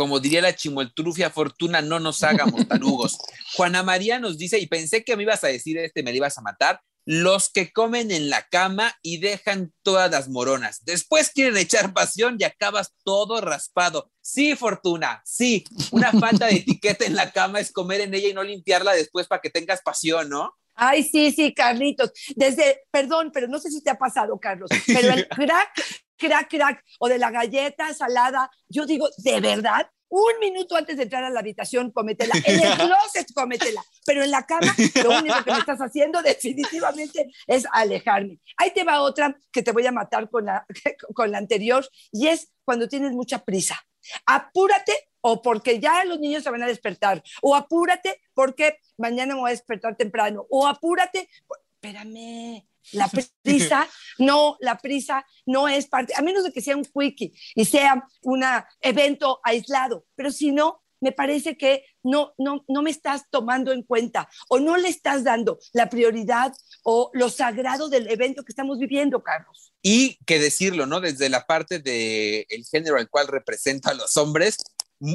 Como 0.00 0.18
diría 0.18 0.40
la 0.40 0.56
chimoltrufia 0.56 1.28
fortuna, 1.28 1.82
no 1.82 2.00
nos 2.00 2.22
hagamos 2.22 2.66
tarugos. 2.66 3.18
Juana 3.54 3.82
María 3.82 4.18
nos 4.18 4.38
dice, 4.38 4.58
y 4.58 4.66
pensé 4.66 5.04
que 5.04 5.14
me 5.14 5.24
ibas 5.24 5.44
a 5.44 5.48
decir 5.48 5.76
este, 5.76 6.02
me 6.02 6.10
ibas 6.14 6.38
a 6.38 6.40
matar, 6.40 6.80
los 7.04 7.50
que 7.50 7.70
comen 7.70 8.10
en 8.10 8.30
la 8.30 8.48
cama 8.48 8.96
y 9.02 9.18
dejan 9.18 9.74
todas 9.82 10.10
las 10.10 10.30
moronas. 10.30 10.86
Después 10.86 11.28
quieren 11.28 11.58
echar 11.58 11.92
pasión 11.92 12.38
y 12.38 12.44
acabas 12.44 12.94
todo 13.04 13.42
raspado. 13.42 14.10
Sí, 14.22 14.56
Fortuna, 14.56 15.20
sí. 15.26 15.64
Una 15.90 16.12
falta 16.12 16.46
de 16.46 16.52
etiqueta 16.56 17.04
en 17.04 17.14
la 17.14 17.30
cama 17.30 17.60
es 17.60 17.70
comer 17.70 18.00
en 18.00 18.14
ella 18.14 18.28
y 18.30 18.32
no 18.32 18.42
limpiarla 18.42 18.94
después 18.94 19.26
para 19.26 19.42
que 19.42 19.50
tengas 19.50 19.82
pasión, 19.82 20.30
¿no? 20.30 20.54
Ay, 20.82 21.02
sí, 21.02 21.30
sí, 21.30 21.52
Carlitos. 21.52 22.10
Desde, 22.34 22.84
perdón, 22.90 23.30
pero 23.34 23.46
no 23.48 23.58
sé 23.58 23.70
si 23.70 23.82
te 23.82 23.90
ha 23.90 23.98
pasado, 23.98 24.40
Carlos, 24.40 24.70
pero 24.86 25.12
el 25.12 25.28
crack, 25.28 25.70
crack, 26.16 26.48
crack, 26.48 26.84
o 26.98 27.08
de 27.08 27.18
la 27.18 27.30
galleta 27.30 27.92
salada, 27.92 28.50
yo 28.66 28.86
digo, 28.86 29.06
¿de 29.18 29.40
verdad? 29.40 29.90
un 30.10 30.40
minuto 30.40 30.74
antes 30.74 30.96
de 30.96 31.04
entrar 31.04 31.22
a 31.22 31.30
la 31.30 31.38
habitación, 31.40 31.92
cómetela. 31.92 32.34
En 32.44 32.60
el 32.60 32.72
closet, 32.78 33.32
cómetela. 33.32 33.80
Pero 34.04 34.24
en 34.24 34.30
la 34.32 34.44
cama, 34.44 34.74
lo 35.04 35.18
único 35.18 35.44
que 35.44 35.52
me 35.52 35.58
estás 35.58 35.78
haciendo 35.78 36.20
definitivamente 36.24 37.30
es 37.46 37.64
alejarme. 37.70 38.40
Ahí 38.56 38.72
te 38.72 38.82
va 38.82 39.02
otra 39.02 39.38
que 39.52 39.62
te 39.62 39.70
voy 39.70 39.86
a 39.86 39.92
matar 39.92 40.28
con 40.28 40.46
la, 40.46 40.66
con 41.14 41.30
la 41.30 41.38
anterior, 41.38 41.86
y 42.10 42.26
es 42.26 42.52
cuando 42.64 42.88
tienes 42.88 43.12
mucha 43.12 43.44
prisa. 43.44 43.80
Apúrate 44.26 44.92
o 45.20 45.42
porque 45.42 45.80
ya 45.80 46.04
los 46.04 46.18
niños 46.18 46.42
se 46.42 46.50
van 46.50 46.62
a 46.62 46.66
despertar, 46.66 47.22
o 47.42 47.54
apúrate 47.54 48.20
porque 48.34 48.78
mañana 48.96 49.34
me 49.34 49.40
voy 49.40 49.50
a 49.50 49.52
despertar 49.52 49.96
temprano, 49.96 50.46
o 50.50 50.66
apúrate, 50.66 51.28
espérame, 51.74 52.66
la 52.92 53.08
prisa, 53.42 53.86
no, 54.18 54.56
la 54.60 54.78
prisa 54.78 55.26
no 55.46 55.68
es 55.68 55.86
parte, 55.86 56.14
a 56.16 56.22
menos 56.22 56.44
de 56.44 56.52
que 56.52 56.60
sea 56.60 56.76
un 56.76 56.84
quickie 56.84 57.32
y 57.54 57.64
sea 57.64 58.06
un 58.22 58.42
evento 58.80 59.40
aislado, 59.42 60.06
pero 60.14 60.30
si 60.30 60.52
no, 60.52 60.82
me 61.00 61.12
parece 61.12 61.56
que 61.56 61.84
no, 62.02 62.34
no, 62.38 62.64
no 62.68 62.82
me 62.82 62.90
estás 62.90 63.24
tomando 63.30 63.72
en 63.72 63.82
cuenta 63.82 64.28
o 64.48 64.58
no 64.58 64.76
le 64.76 64.88
estás 64.88 65.24
dando 65.24 65.58
la 65.72 65.88
prioridad 65.88 66.52
o 66.82 67.10
lo 67.14 67.28
sagrado 67.30 67.88
del 67.88 68.10
evento 68.10 68.44
que 68.44 68.52
estamos 68.52 68.78
viviendo, 68.78 69.22
Carlos. 69.22 69.72
Y 69.82 70.18
que 70.26 70.38
decirlo, 70.38 70.86
¿no? 70.86 71.00
Desde 71.00 71.28
la 71.28 71.46
parte 71.46 71.78
del 71.78 72.46
el 72.48 72.64
género 72.70 72.96
al 72.96 73.08
cual 73.08 73.28
representa 73.28 73.90
a 73.90 73.94
los 73.94 74.16
hombres, 74.16 74.58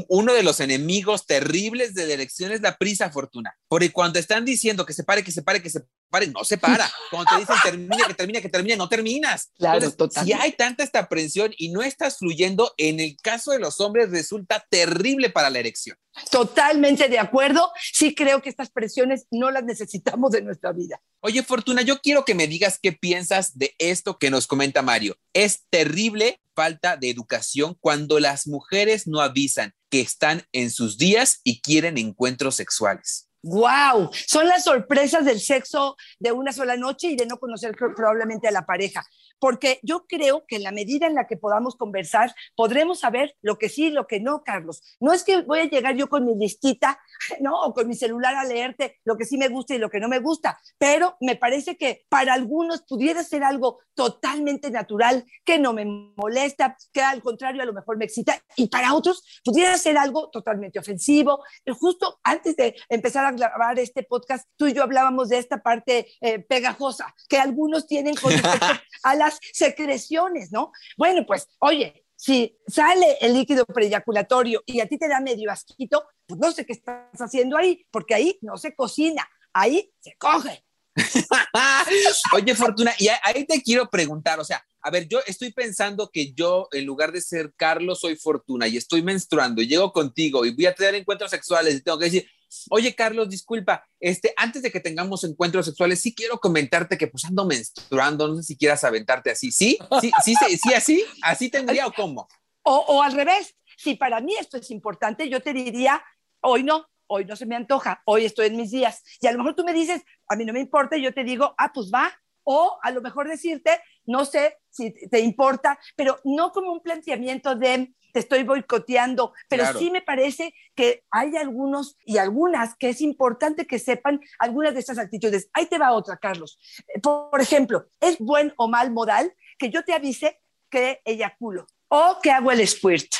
uno 0.08 0.34
de 0.34 0.44
los 0.44 0.60
enemigos 0.60 1.27
terribles 1.27 1.94
de 1.94 2.08
la 2.08 2.13
elección 2.13 2.51
es 2.51 2.62
la 2.62 2.77
prisa 2.77 3.12
fortuna. 3.12 3.56
Porque 3.68 3.92
cuando 3.92 4.18
están 4.18 4.44
diciendo 4.44 4.86
que 4.86 4.94
se 4.94 5.04
pare, 5.04 5.24
que 5.24 5.32
se 5.32 5.44
pare, 5.44 5.62
que 5.62 5.70
se 5.70 5.82
pare, 6.10 6.28
no 6.28 6.44
se 6.44 6.58
para. 6.58 6.90
Cuando 7.10 7.32
te 7.32 7.40
dicen 7.40 7.56
termina, 7.64 8.08
que 8.08 8.14
termina, 8.14 8.42
que 8.42 8.50
termina, 8.50 8.76
no 8.76 8.90
terminas. 8.90 9.52
Claro, 9.58 9.92
total. 9.92 10.26
Si 10.26 10.34
hay 10.34 10.52
tanta 10.54 10.84
esta 10.84 11.08
presión 11.10 11.54
y 11.58 11.70
no 11.70 11.82
estás 11.82 12.18
fluyendo, 12.18 12.74
en 12.78 13.00
el 13.00 13.18
caso 13.22 13.52
de 13.52 13.60
los 13.60 13.80
hombres 13.82 14.12
resulta 14.12 14.66
terrible 14.70 15.30
para 15.30 15.50
la 15.50 15.60
erección. 15.60 15.98
Totalmente 16.32 17.10
de 17.10 17.20
acuerdo. 17.20 17.72
Sí 17.92 18.16
creo 18.16 18.42
que 18.42 18.50
estas 18.50 18.70
presiones 18.70 19.26
no 19.32 19.52
las 19.52 19.64
necesitamos 19.64 20.32
de 20.32 20.42
nuestra 20.42 20.72
vida. 20.72 21.02
Oye, 21.20 21.44
Fortuna, 21.44 21.82
yo 21.82 22.00
quiero 22.00 22.24
que 22.24 22.36
me 22.36 22.48
digas 22.48 22.80
qué 22.82 22.92
piensas 22.92 23.58
de 23.58 23.76
esto 23.80 24.18
que 24.18 24.30
nos 24.30 24.48
comenta 24.48 24.82
Mario. 24.82 25.18
Es 25.34 25.66
terrible 25.70 26.42
falta 26.56 26.96
de 26.96 27.10
educación 27.10 27.76
cuando 27.80 28.20
las 28.20 28.48
mujeres 28.48 29.08
no 29.08 29.20
avisan 29.20 29.76
que 29.90 30.02
están 30.02 30.44
en 30.54 30.72
sus 30.72 30.98
días 30.98 31.42
y 31.44 31.62
quieren 31.62 31.98
encuentros 31.98 32.56
sexuales. 32.56 33.25
¡Wow! 33.46 34.10
Son 34.25 34.48
las 34.48 34.64
sorpresas 34.64 35.24
del 35.24 35.40
sexo 35.40 35.96
de 36.18 36.32
una 36.32 36.52
sola 36.52 36.75
noche 36.78 37.10
y 37.10 37.16
de 37.16 37.28
no 37.28 37.38
conocer 37.38 37.75
probablemente 37.75 38.48
a 38.48 38.52
la 38.52 38.66
pareja. 38.66 39.06
Porque 39.46 39.80
yo 39.84 40.08
creo 40.08 40.44
que 40.48 40.56
en 40.56 40.64
la 40.64 40.72
medida 40.72 41.06
en 41.06 41.14
la 41.14 41.28
que 41.28 41.38
podamos 41.38 41.75
conversar, 41.75 42.34
podremos 42.56 43.02
saber 43.02 43.36
lo 43.44 43.60
que 43.60 43.70
sí 43.70 43.86
y 43.86 43.90
lo 43.92 44.08
que 44.08 44.20
no, 44.20 44.42
Carlos. 44.44 44.82
No 45.00 45.14
es 45.14 45.24
que 45.24 45.44
voy 45.44 45.60
a 45.60 45.70
llegar 45.70 45.96
yo 45.96 46.10
con 46.10 46.25
mi 46.25 46.36
listita, 46.36 47.00
¿no? 47.42 47.62
O 47.62 47.72
con 47.72 47.88
mi 47.88 47.94
celular 47.94 48.34
a 48.34 48.44
leerte 48.44 49.00
lo 49.06 49.18
que 49.18 49.25
sí 49.25 49.38
me 49.38 49.50
gusta 49.50 49.75
y 49.75 49.78
lo 49.78 49.92
que 49.92 50.00
no 50.00 50.08
me 50.08 50.18
gusta. 50.18 50.60
Pero 50.80 51.16
me 51.22 51.36
parece 51.36 51.78
que 51.78 52.08
para 52.10 52.34
algunos 52.34 52.82
pudiera 52.88 53.24
ser 53.24 53.44
algo 53.44 53.82
totalmente 53.94 54.72
natural, 54.72 55.24
que 55.44 55.60
no 55.60 55.74
me 55.74 55.86
molesta, 55.86 56.75
que 56.92 57.02
al 57.02 57.22
contrario 57.22 57.62
a 57.62 57.66
lo 57.66 57.74
mejor 57.74 57.98
me 57.98 58.06
excita. 58.06 58.42
Y 58.56 58.68
para 58.68 58.96
otros 58.96 59.24
pudiera 59.44 59.78
ser 59.78 60.00
algo 60.00 60.32
totalmente 60.32 60.80
ofensivo. 60.80 61.44
Justo 61.80 62.20
antes 62.24 62.56
de 62.56 62.75
empezar 62.90 63.25
a 63.25 63.32
grabar 63.32 63.78
este 63.78 64.02
podcast, 64.02 64.50
tú 64.58 64.66
y 64.66 64.74
yo 64.74 64.82
hablábamos 64.82 65.30
de 65.30 65.38
esta 65.38 65.62
parte 65.62 66.08
eh, 66.20 66.40
pegajosa 66.40 67.14
que 67.30 67.38
algunos 67.38 67.86
tienen 67.86 68.16
con 68.16 68.32
respecto 68.32 68.66
a 69.04 69.16
las 69.16 69.35
secreciones, 69.54 70.51
¿no? 70.51 70.72
Bueno, 70.98 71.25
pues, 71.25 71.48
oye, 71.60 72.06
si 72.15 72.58
sale 72.68 73.18
el 73.22 73.34
líquido 73.34 73.65
preyaculatorio 73.65 74.63
y 74.65 74.80
a 74.80 74.88
ti 74.88 74.98
te 74.98 75.08
da 75.08 75.20
medio 75.20 75.51
asquito, 75.51 76.06
pues 76.25 76.39
no 76.39 76.51
sé 76.51 76.65
qué 76.65 76.74
estás 76.74 77.20
haciendo 77.20 77.58
ahí, 77.58 77.86
porque 77.92 78.15
ahí 78.15 78.39
no 78.42 78.58
se 78.58 78.74
cocina, 78.74 79.27
ahí 79.54 79.94
se 80.00 80.15
coge. 80.18 80.63
Oye, 82.34 82.56
Fortuna, 82.56 82.94
y 82.98 83.10
ahí 83.24 83.46
te 83.46 83.62
quiero 83.62 83.89
preguntar, 83.89 84.39
o 84.39 84.46
sea, 84.46 84.65
a 84.82 84.92
ver, 84.92 85.08
yo 85.08 85.20
estoy 85.25 85.51
pensando 85.51 86.10
que 86.12 86.34
yo, 86.34 86.68
en 86.72 86.86
lugar 86.86 87.12
de 87.12 87.20
ser 87.20 87.54
Carlos, 87.56 88.00
soy 88.00 88.15
Fortuna 88.15 88.68
y 88.68 88.77
estoy 88.77 89.01
menstruando 89.01 89.62
y 89.62 89.68
llego 89.68 89.92
contigo 89.92 90.46
y 90.46 90.56
voy 90.56 90.68
a 90.68 90.75
tener 90.75 90.96
encuentros 90.96 91.32
sexuales 91.32 91.75
y 91.75 91.82
tengo 91.82 91.98
que 91.98 92.06
decir, 92.06 92.30
Oye, 92.70 92.96
Carlos, 92.96 93.30
disculpa, 93.30 93.86
este, 94.00 94.34
antes 94.38 94.62
de 94.62 94.72
que 94.72 94.80
tengamos 94.80 95.24
encuentros 95.24 95.66
sexuales, 95.66 96.02
sí 96.02 96.14
quiero 96.14 96.40
comentarte 96.40 96.98
que 96.98 97.08
pues 97.08 97.26
ando 97.26 97.46
menstruando, 97.46 98.28
no 98.28 98.36
sé 98.38 98.44
si 98.44 98.58
quieras 98.58 98.84
aventarte 98.84 99.32
así. 99.32 99.52
¿Sí? 99.52 99.78
¿Sí, 100.02 100.12
sí, 100.24 100.36
sí, 100.36 100.58
sí 100.58 100.74
así? 100.74 101.06
¿Así 101.22 101.50
tendría 101.50 101.88
o 101.88 101.94
cómo? 101.94 102.28
O, 102.64 102.78
o 102.88 103.02
al 103.02 103.14
revés, 103.14 103.56
si 103.78 103.96
para 103.96 104.20
mí 104.22 104.34
esto 104.40 104.58
es 104.58 104.72
importante, 104.72 105.30
yo 105.30 105.42
te 105.42 105.54
diría, 105.54 106.04
hoy 106.42 106.64
no, 106.64 106.88
hoy 107.08 107.26
no 107.26 107.36
se 107.36 107.46
me 107.46 107.56
antoja, 107.56 108.02
hoy 108.06 108.26
estoy 108.26 108.48
en 108.48 108.58
mis 108.58 108.72
días. 108.72 109.04
Y 109.22 109.28
a 109.28 109.32
lo 109.32 109.38
mejor 109.40 109.56
tú 109.56 109.64
me 109.64 109.74
dices, 109.74 110.02
a 110.28 110.36
mí 110.36 110.46
no 110.46 110.54
me 110.54 110.60
importa, 110.60 110.98
y 110.98 111.04
yo 111.04 111.14
te 111.14 111.24
digo, 111.24 111.54
ah, 111.58 111.72
pues 111.74 111.92
va. 111.94 112.12
O 112.44 112.78
a 112.84 112.92
lo 112.92 113.02
mejor 113.02 113.28
decirte, 113.28 113.82
no 114.06 114.26
sé 114.26 114.58
si 114.70 114.92
te 115.10 115.20
importa, 115.20 115.80
pero 115.96 116.20
no 116.24 116.52
como 116.52 116.72
un 116.72 116.82
planteamiento 116.82 117.56
de, 117.56 117.94
te 118.12 118.20
estoy 118.20 118.44
boicoteando, 118.44 119.34
pero 119.50 119.66
sí 119.78 119.92
me 119.92 120.02
parece 120.02 120.54
que 120.76 121.04
hay 121.12 121.36
algunos 121.38 121.98
y 122.06 122.18
algunas 122.18 122.76
que 122.76 122.90
es 122.90 123.02
importante 123.02 123.68
que 123.68 123.80
sepan 123.80 124.22
algunas 124.40 124.74
de 124.74 124.80
estas 124.82 124.98
actitudes. 124.98 125.50
Ahí 125.54 125.66
te 125.68 125.78
va 125.78 125.94
otra, 125.94 126.18
Carlos. 126.18 126.60
Por 127.02 127.42
ejemplo, 127.42 127.88
¿es 128.00 128.18
buen 128.20 128.54
o 128.58 128.68
mal 128.68 128.92
modal 128.92 129.34
que 129.58 129.70
yo 129.70 129.84
te 129.84 129.94
avise 129.94 130.42
que 130.70 131.02
eyaculo 131.06 131.68
o 131.88 132.20
que 132.22 132.32
hago 132.32 132.52
el 132.52 132.68
squirt? 132.68 133.16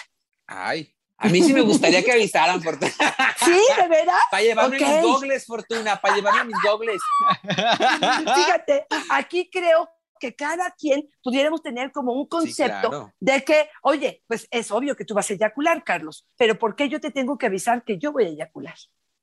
Ay, 0.48 0.96
a 1.18 1.30
mí 1.30 1.42
sí 1.42 1.54
me 1.54 1.62
gustaría 1.62 2.04
que 2.04 2.12
avisaran, 2.12 2.62
Fortuna. 2.62 2.92
¿Sí? 3.46 3.62
¿De 3.82 3.88
verdad? 3.88 4.20
Para 4.30 4.44
llevarme 4.44 4.80
mis 4.80 5.02
gogles, 5.02 5.46
Fortuna, 5.46 6.00
para 6.00 6.16
llevarme 6.16 6.46
mis 6.46 6.58
gogles. 6.64 7.02
Fíjate, 7.42 8.86
aquí 9.10 9.50
creo 9.50 9.90
que 10.26 10.36
cada 10.36 10.72
quien 10.72 11.08
pudiéramos 11.24 11.62
tener 11.62 11.92
como 11.92 12.14
un 12.14 12.26
concepto 12.26 13.14
de 13.20 13.44
que, 13.44 13.70
oye, 13.84 14.24
pues 14.26 14.48
es 14.50 14.72
obvio 14.72 14.96
que 14.96 15.06
tú 15.06 15.14
vas 15.14 15.30
a 15.30 15.34
eyacular, 15.36 15.84
Carlos, 15.84 16.28
pero 16.36 16.58
¿por 16.58 16.76
qué 16.76 16.90
yo 16.90 17.00
te 17.00 17.12
tengo 17.12 17.38
que 17.38 17.46
avisar 17.46 17.84
que 17.84 18.00
yo 18.00 18.12
voy 18.12 18.26
a 18.26 18.30
eyacular? 18.30 18.76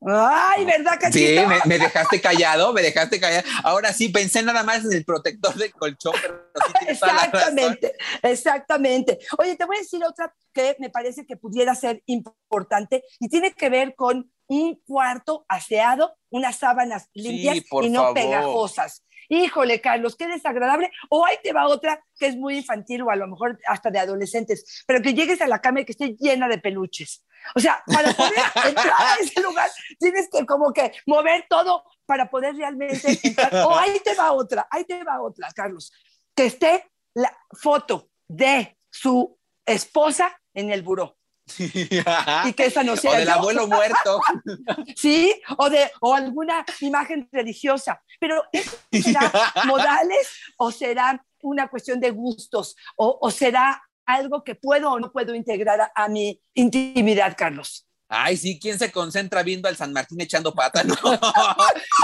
Ay, 0.05 0.65
¿verdad, 0.65 0.99
Cachito? 1.01 1.43
Sí, 1.43 1.47
me, 1.67 1.79
dejaste 1.79 2.21
callado, 2.21 2.73
me 2.73 2.83
dejaste 2.83 3.21
callado. 3.21 3.49
Ahora 3.65 3.93
sí, 3.93 4.11
pensé 4.11 4.43
nada 4.43 4.63
más 4.63 4.85
en 4.85 4.93
el 4.93 5.05
protector 5.05 5.55
del 5.55 5.73
colchón, 5.73 6.15
pero 6.21 6.45
sí 6.67 6.87
Exactamente, 6.89 7.95
exactamente. 8.23 9.19
Oye, 9.39 9.57
te 9.57 9.65
voy 9.65 9.77
a 9.77 9.81
decir 9.81 10.05
otra 10.05 10.33
que 10.53 10.77
me 10.79 10.91
parece 10.91 11.27
que 11.27 11.37
pudiera 11.37 11.75
ser 11.75 12.03
importante 12.07 13.03
y 13.19 13.29
tiene 13.29 13.53
que 13.53 13.71
ver 13.71 13.95
con 13.97 14.33
un 14.47 14.81
cuarto 14.85 15.47
aseado, 15.49 16.17
unas 16.31 16.57
sábanas 16.57 17.09
limpias 17.13 17.65
y 17.83 17.91
no 17.91 18.13
pegajosas. 18.13 19.05
Híjole, 19.35 19.81
Carlos, 19.81 20.15
qué 20.15 20.29
desagradable. 20.29 20.91
O 21.09 21.25
ahí 21.25 21.37
te 21.43 21.55
va 21.55 21.67
otra 21.67 22.05
que 22.19 22.27
es 22.27 22.37
muy 22.37 22.59
infantil 22.59 23.01
o 23.01 23.11
a 23.11 23.17
lo 23.17 23.27
mejor 23.27 23.59
hasta 23.67 23.91
de 23.91 23.99
adolescentes, 23.99 24.85
pero 24.87 25.01
que 25.01 25.15
llegues 25.15 25.41
a 25.41 25.47
la 25.47 25.59
cama 25.59 25.81
y 25.81 25.85
que 25.87 25.93
esté 25.93 26.15
llena 26.21 26.49
de 26.49 26.59
peluches. 26.59 27.25
O 27.55 27.61
sea, 27.61 27.83
para 27.87 28.13
poder 28.13 28.35
entrar 28.69 28.93
a 28.99 29.17
ese 29.19 29.41
lugar 29.41 29.71
tienes 29.99 30.29
que 30.31 30.45
como 30.45 30.71
que 30.75 30.93
mover 31.07 31.47
todo 31.49 31.83
para 32.05 32.29
poder 32.29 32.57
realmente 32.57 33.19
entrar. 33.23 33.55
O 33.65 33.75
ahí 33.75 34.01
te 34.05 34.15
va 34.15 34.33
otra, 34.33 34.69
ahí 34.71 34.85
te 34.85 35.03
va 35.03 35.23
otra, 35.23 35.49
Carlos, 35.55 35.95
que 36.37 36.45
esté 36.45 36.91
la 37.15 37.35
foto 37.59 38.11
de 38.29 38.77
su 38.91 39.39
esposa 39.65 40.39
en 40.53 40.73
el 40.73 40.83
buró. 40.83 41.17
y 41.59 42.53
que 42.53 42.67
esa 42.67 42.83
no 42.83 42.97
sea 42.97 43.13
o 43.13 43.17
del 43.17 43.29
abuelo 43.29 43.67
muerto. 43.67 44.21
Sí 44.97 45.35
o 45.59 45.69
de 45.69 45.91
o 46.01 46.15
alguna 46.15 46.65
imagen 46.81 47.29
religiosa. 47.33 48.03
Pero 48.21 48.43
será 48.91 49.33
modales 49.67 50.29
o 50.57 50.71
será 50.71 51.25
una 51.43 51.69
cuestión 51.69 52.01
de 52.01 52.11
gustos 52.11 52.77
o, 52.97 53.19
o 53.21 53.31
será 53.31 53.83
algo 54.07 54.45
que 54.45 54.55
puedo 54.55 54.93
o 54.93 55.01
no 55.01 55.13
puedo 55.13 55.35
integrar 55.35 55.91
a, 55.95 56.09
mi 56.09 56.41
intimidad 56.55 57.35
Carlos. 57.37 57.87
Ay, 58.09 58.37
sí, 58.37 58.59
¿quién 58.61 58.79
se 58.79 58.93
concentra 58.93 59.43
viendo 59.43 59.69
al 59.69 59.77
San 59.77 59.93
Martín 59.93 60.21
echando 60.21 60.53
pata? 60.53 60.85
No, 60.85 60.95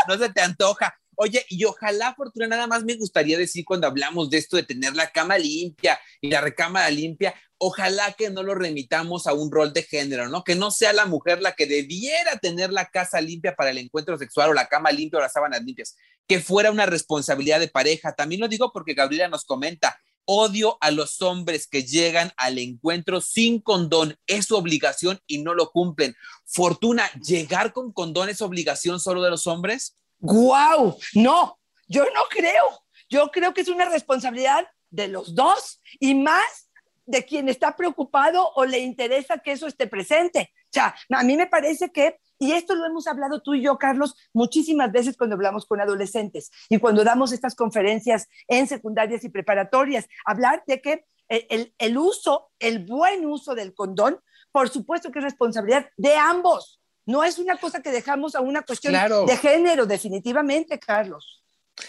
no 0.09 0.19
se 0.19 0.33
te 0.33 0.41
antoja. 0.41 0.99
Oye, 1.21 1.45
y 1.49 1.65
ojalá, 1.65 2.15
Fortuna, 2.15 2.47
nada 2.47 2.69
más 2.69 2.85
me 2.85 2.95
gustaría 2.95 3.37
decir 3.37 3.65
cuando 3.65 3.89
hablamos 3.89 4.31
de 4.31 4.39
esto 4.39 4.57
de 4.57 4.63
tener 4.63 4.95
la 4.95 5.11
cama 5.11 5.37
limpia 5.37 5.99
y 6.21 6.31
la 6.31 6.41
recámara 6.41 6.89
limpia, 6.91 7.35
ojalá 7.59 8.13
que 8.13 8.31
no 8.31 8.45
lo 8.45 8.55
remitamos 8.55 9.27
a 9.27 9.33
un 9.33 9.51
rol 9.51 9.73
de 9.73 9.83
género, 9.83 10.29
¿no? 10.29 10.45
Que 10.45 10.55
no 10.55 10.71
sea 10.71 10.93
la 10.93 11.07
mujer 11.07 11.43
la 11.43 11.57
que 11.57 11.67
debiera 11.67 12.39
tener 12.39 12.73
la 12.73 12.87
casa 12.87 13.21
limpia 13.21 13.57
para 13.57 13.71
el 13.71 13.79
encuentro 13.79 14.17
sexual 14.17 14.51
o 14.51 14.55
la 14.55 14.69
cama 14.69 14.93
limpia 14.93 15.19
o 15.19 15.21
las 15.21 15.33
sábanas 15.33 15.65
limpias, 15.65 15.97
que 16.29 16.39
fuera 16.39 16.71
una 16.71 16.87
responsabilidad 16.87 17.59
de 17.59 17.67
pareja. 17.67 18.15
También 18.15 18.41
lo 18.41 18.47
digo 18.47 18.71
porque 18.73 18.95
Gabriela 18.95 19.27
nos 19.27 19.45
comenta, 19.45 19.99
odio 20.25 20.79
a 20.81 20.93
los 20.93 21.21
hombres 21.21 21.67
que 21.67 21.83
llegan 21.83 22.31
al 22.37 22.59
encuentro 22.59 23.21
sin 23.21 23.61
condón, 23.61 24.17
es 24.29 24.47
su 24.47 24.57
obligación 24.57 25.19
y 25.27 25.39
no 25.43 25.53
lo 25.53 25.73
cumplen. 25.73 26.15
Fortuna, 26.45 27.11
¿llegar 27.27 27.73
con 27.73 27.93
condón 27.93 28.29
es 28.29 28.41
obligación 28.41 29.01
solo 29.01 29.21
de 29.21 29.31
los 29.31 29.49
hombres? 29.49 29.97
¡Guau! 30.21 30.97
No, 31.15 31.59
yo 31.87 32.05
no 32.05 32.23
creo. 32.31 32.85
Yo 33.09 33.31
creo 33.31 33.55
que 33.55 33.63
es 33.63 33.69
una 33.69 33.87
responsabilidad 33.87 34.67
de 34.91 35.09
los 35.09 35.35
dos 35.35 35.81
y 35.99 36.15
más 36.15 36.69
de 37.07 37.25
quien 37.25 37.49
está 37.49 37.75
preocupado 37.75 38.51
o 38.55 38.67
le 38.67 38.81
interesa 38.81 39.39
que 39.39 39.53
eso 39.53 39.67
esté 39.67 39.87
presente. 39.87 40.53
O 40.65 40.73
sea, 40.73 40.95
a 41.11 41.23
mí 41.23 41.37
me 41.37 41.47
parece 41.47 41.91
que, 41.91 42.19
y 42.39 42.53
esto 42.53 42.75
lo 42.75 42.85
hemos 42.85 43.07
hablado 43.07 43.41
tú 43.41 43.55
y 43.55 43.63
yo, 43.63 43.79
Carlos, 43.79 44.15
muchísimas 44.35 44.93
veces 44.93 45.17
cuando 45.17 45.35
hablamos 45.35 45.65
con 45.65 45.81
adolescentes 45.81 46.51
y 46.69 46.79
cuando 46.79 47.05
damos 47.05 47.33
estas 47.33 47.55
conferencias 47.55 48.29
en 48.47 48.67
secundarias 48.67 49.25
y 49.25 49.31
preparatorias, 49.31 50.07
hablar 50.27 50.63
de 50.67 50.83
que 50.83 51.07
el, 51.29 51.75
el 51.79 51.97
uso, 51.97 52.51
el 52.59 52.85
buen 52.85 53.25
uso 53.25 53.55
del 53.55 53.75
condón, 53.75 54.21
por 54.53 54.69
supuesto 54.69 55.11
que 55.11 55.21
es 55.21 55.25
responsabilidad 55.25 55.89
de 55.97 56.15
ambos. 56.15 56.83
No 57.09 57.25
es 57.25 57.39
una 57.39 57.57
cosa 57.57 57.81
que 57.81 57.91
dejamos 57.91 58.35
a 58.35 58.43
una 58.43 58.61
cuestión 58.61 58.93
de 58.93 59.37
género, 59.39 59.87
definitivamente, 59.87 60.79
Carlos. 60.79 61.43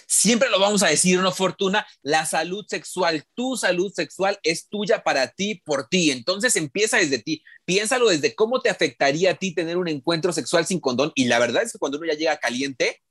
Siempre 0.08 0.50
lo 0.50 0.62
vamos 0.62 0.82
a 0.82 0.88
decir, 0.88 1.20
¿no, 1.20 1.34
Fortuna? 1.34 1.86
La 2.02 2.26
salud 2.26 2.66
sexual, 2.70 3.26
tu 3.34 3.58
salud 3.58 3.92
sexual 3.92 4.40
es 4.44 4.70
tuya 4.70 5.04
para 5.04 5.28
ti, 5.28 5.62
por 5.66 5.90
ti. 5.90 6.12
Entonces 6.12 6.56
empieza 6.56 7.00
desde 7.00 7.20
ti. 7.20 7.44
Piénsalo 7.66 8.08
desde 8.08 8.34
cómo 8.34 8.62
te 8.62 8.70
afectaría 8.70 9.32
a 9.32 9.34
ti 9.34 9.54
tener 9.54 9.76
un 9.76 9.90
encuentro 9.90 10.32
sexual 10.32 10.66
sin 10.66 10.80
condón. 10.80 11.12
Y 11.16 11.26
la 11.26 11.38
verdad 11.38 11.64
es 11.64 11.74
que 11.74 11.80
cuando 11.80 11.98
uno 11.98 12.08
ya 12.08 12.18
llega 12.18 12.38
caliente, 12.38 13.02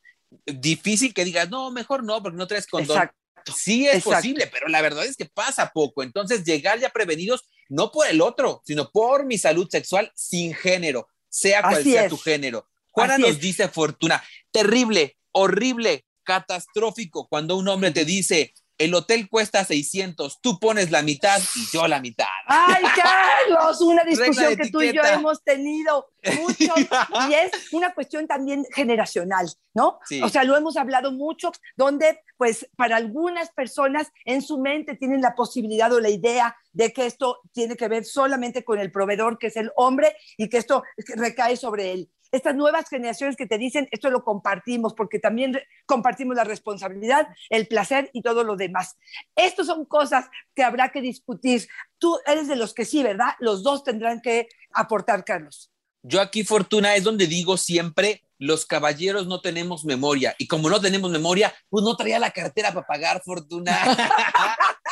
difícil 0.47 1.12
que 1.12 1.27
digas, 1.27 1.50
no, 1.50 1.71
mejor 1.71 2.05
no, 2.05 2.23
porque 2.23 2.38
no 2.38 2.47
traes 2.47 2.67
condón. 2.67 2.97
Exacto. 2.97 3.19
Sí 3.55 3.87
es 3.87 4.03
posible, 4.03 4.47
pero 4.47 4.69
la 4.69 4.81
verdad 4.81 5.05
es 5.05 5.15
que 5.15 5.27
pasa 5.27 5.73
poco. 5.75 6.03
Entonces, 6.03 6.43
llegar 6.43 6.79
ya 6.81 6.88
prevenidos, 6.88 7.45
no 7.69 7.93
por 7.93 8.07
el 8.07 8.23
otro, 8.23 8.62
sino 8.65 8.91
por 8.91 9.27
mi 9.27 9.37
salud 9.37 9.69
sexual 9.71 10.11
sin 10.15 10.55
género, 10.55 11.07
sea 11.28 11.62
cual 11.62 11.82
sea 11.82 12.08
tu 12.08 12.16
género. 12.16 12.68
Juana 12.90 13.18
nos 13.18 13.38
dice 13.38 13.68
Fortuna, 13.68 14.23
terrible, 14.50 15.18
horrible, 15.32 16.04
catastrófico 16.25 17.28
cuando 17.28 17.56
un 17.56 17.68
hombre 17.68 17.90
te 17.90 18.04
dice, 18.04 18.54
el 18.78 18.94
hotel 18.94 19.28
cuesta 19.28 19.64
600, 19.64 20.40
tú 20.40 20.58
pones 20.61 20.90
la 20.90 21.02
mitad 21.02 21.40
y 21.56 21.76
yo 21.76 21.87
la 21.88 22.00
mitad. 22.00 22.26
Ay, 22.47 22.82
Carlos, 22.97 23.80
una 23.80 24.04
discusión 24.04 24.56
que 24.56 24.70
tú 24.70 24.80
y 24.80 24.92
yo 24.92 25.02
hemos 25.02 25.42
tenido 25.42 26.08
mucho 26.37 26.73
y 27.28 27.35
es 27.35 27.73
una 27.73 27.92
cuestión 27.92 28.26
también 28.26 28.64
generacional, 28.75 29.49
¿no? 29.75 29.99
O 30.23 30.28
sea, 30.28 30.44
lo 30.44 30.56
hemos 30.56 30.76
hablado 30.76 31.11
mucho, 31.11 31.50
donde 31.76 32.20
pues 32.37 32.68
para 32.76 32.97
algunas 32.97 33.50
personas 33.50 34.08
en 34.25 34.42
su 34.42 34.58
mente 34.58 34.94
tienen 34.94 35.20
la 35.20 35.35
posibilidad 35.35 35.92
o 35.92 36.00
la 36.00 36.11
idea 36.11 36.56
de 36.73 36.92
que 36.92 37.06
esto 37.06 37.40
tiene 37.52 37.76
que 37.76 37.88
ver 37.88 38.04
solamente 38.04 38.62
con 38.62 38.78
el 38.78 38.92
proveedor, 38.92 39.38
que 39.38 39.49
es 39.49 39.56
el 39.56 39.73
hombre, 39.75 40.16
y 40.37 40.49
que 40.49 40.58
esto 40.58 40.85
recae 41.16 41.56
sobre 41.56 41.92
él 41.92 42.11
estas 42.32 42.54
nuevas 42.54 42.88
generaciones 42.88 43.37
que 43.37 43.47
te 43.47 43.58
dicen, 43.58 43.88
esto 43.90 44.11
lo 44.11 44.25
compartimos, 44.25 44.94
porque 44.94 45.18
también 45.18 45.58
compartimos 45.87 46.37
la 46.37 46.44
responsabilidad, 46.44 47.28
el 47.50 47.66
placer 47.68 48.11
y 48.12 48.23
todo 48.23 48.44
lo 48.44 48.56
demás. 48.56 48.97
Estas 49.37 49.66
son 49.66 49.85
cosas 49.85 50.26
que 50.54 50.62
habrá 50.62 50.90
que 50.90 51.00
discutir. 51.00 51.68
Tú 51.99 52.18
eres 52.26 52.49
de 52.49 52.56
los 52.56 52.75
que 52.75 52.85
sí, 52.85 53.02
¿verdad? 53.02 53.35
Los 53.38 53.62
dos 53.62 53.85
tendrán 53.85 54.20
que 54.20 54.49
aportar, 54.73 55.25
Carlos. 55.25 55.70
Yo 56.02 56.20
aquí, 56.20 56.44
Fortuna, 56.44 56.94
es 56.94 57.04
donde 57.04 57.26
digo 57.26 57.56
siempre, 57.56 58.23
los 58.38 58.66
caballeros 58.66 59.26
no 59.26 59.40
tenemos 59.40 59.85
memoria. 59.85 60.35
Y 60.38 60.47
como 60.47 60.70
no 60.70 60.80
tenemos 60.80 61.11
memoria, 61.11 61.52
pues 61.68 61.82
no 61.85 61.97
traía 61.97 62.18
la 62.18 62.30
cartera 62.30 62.73
para 62.73 62.87
pagar, 62.87 63.23
Fortuna. 63.25 63.76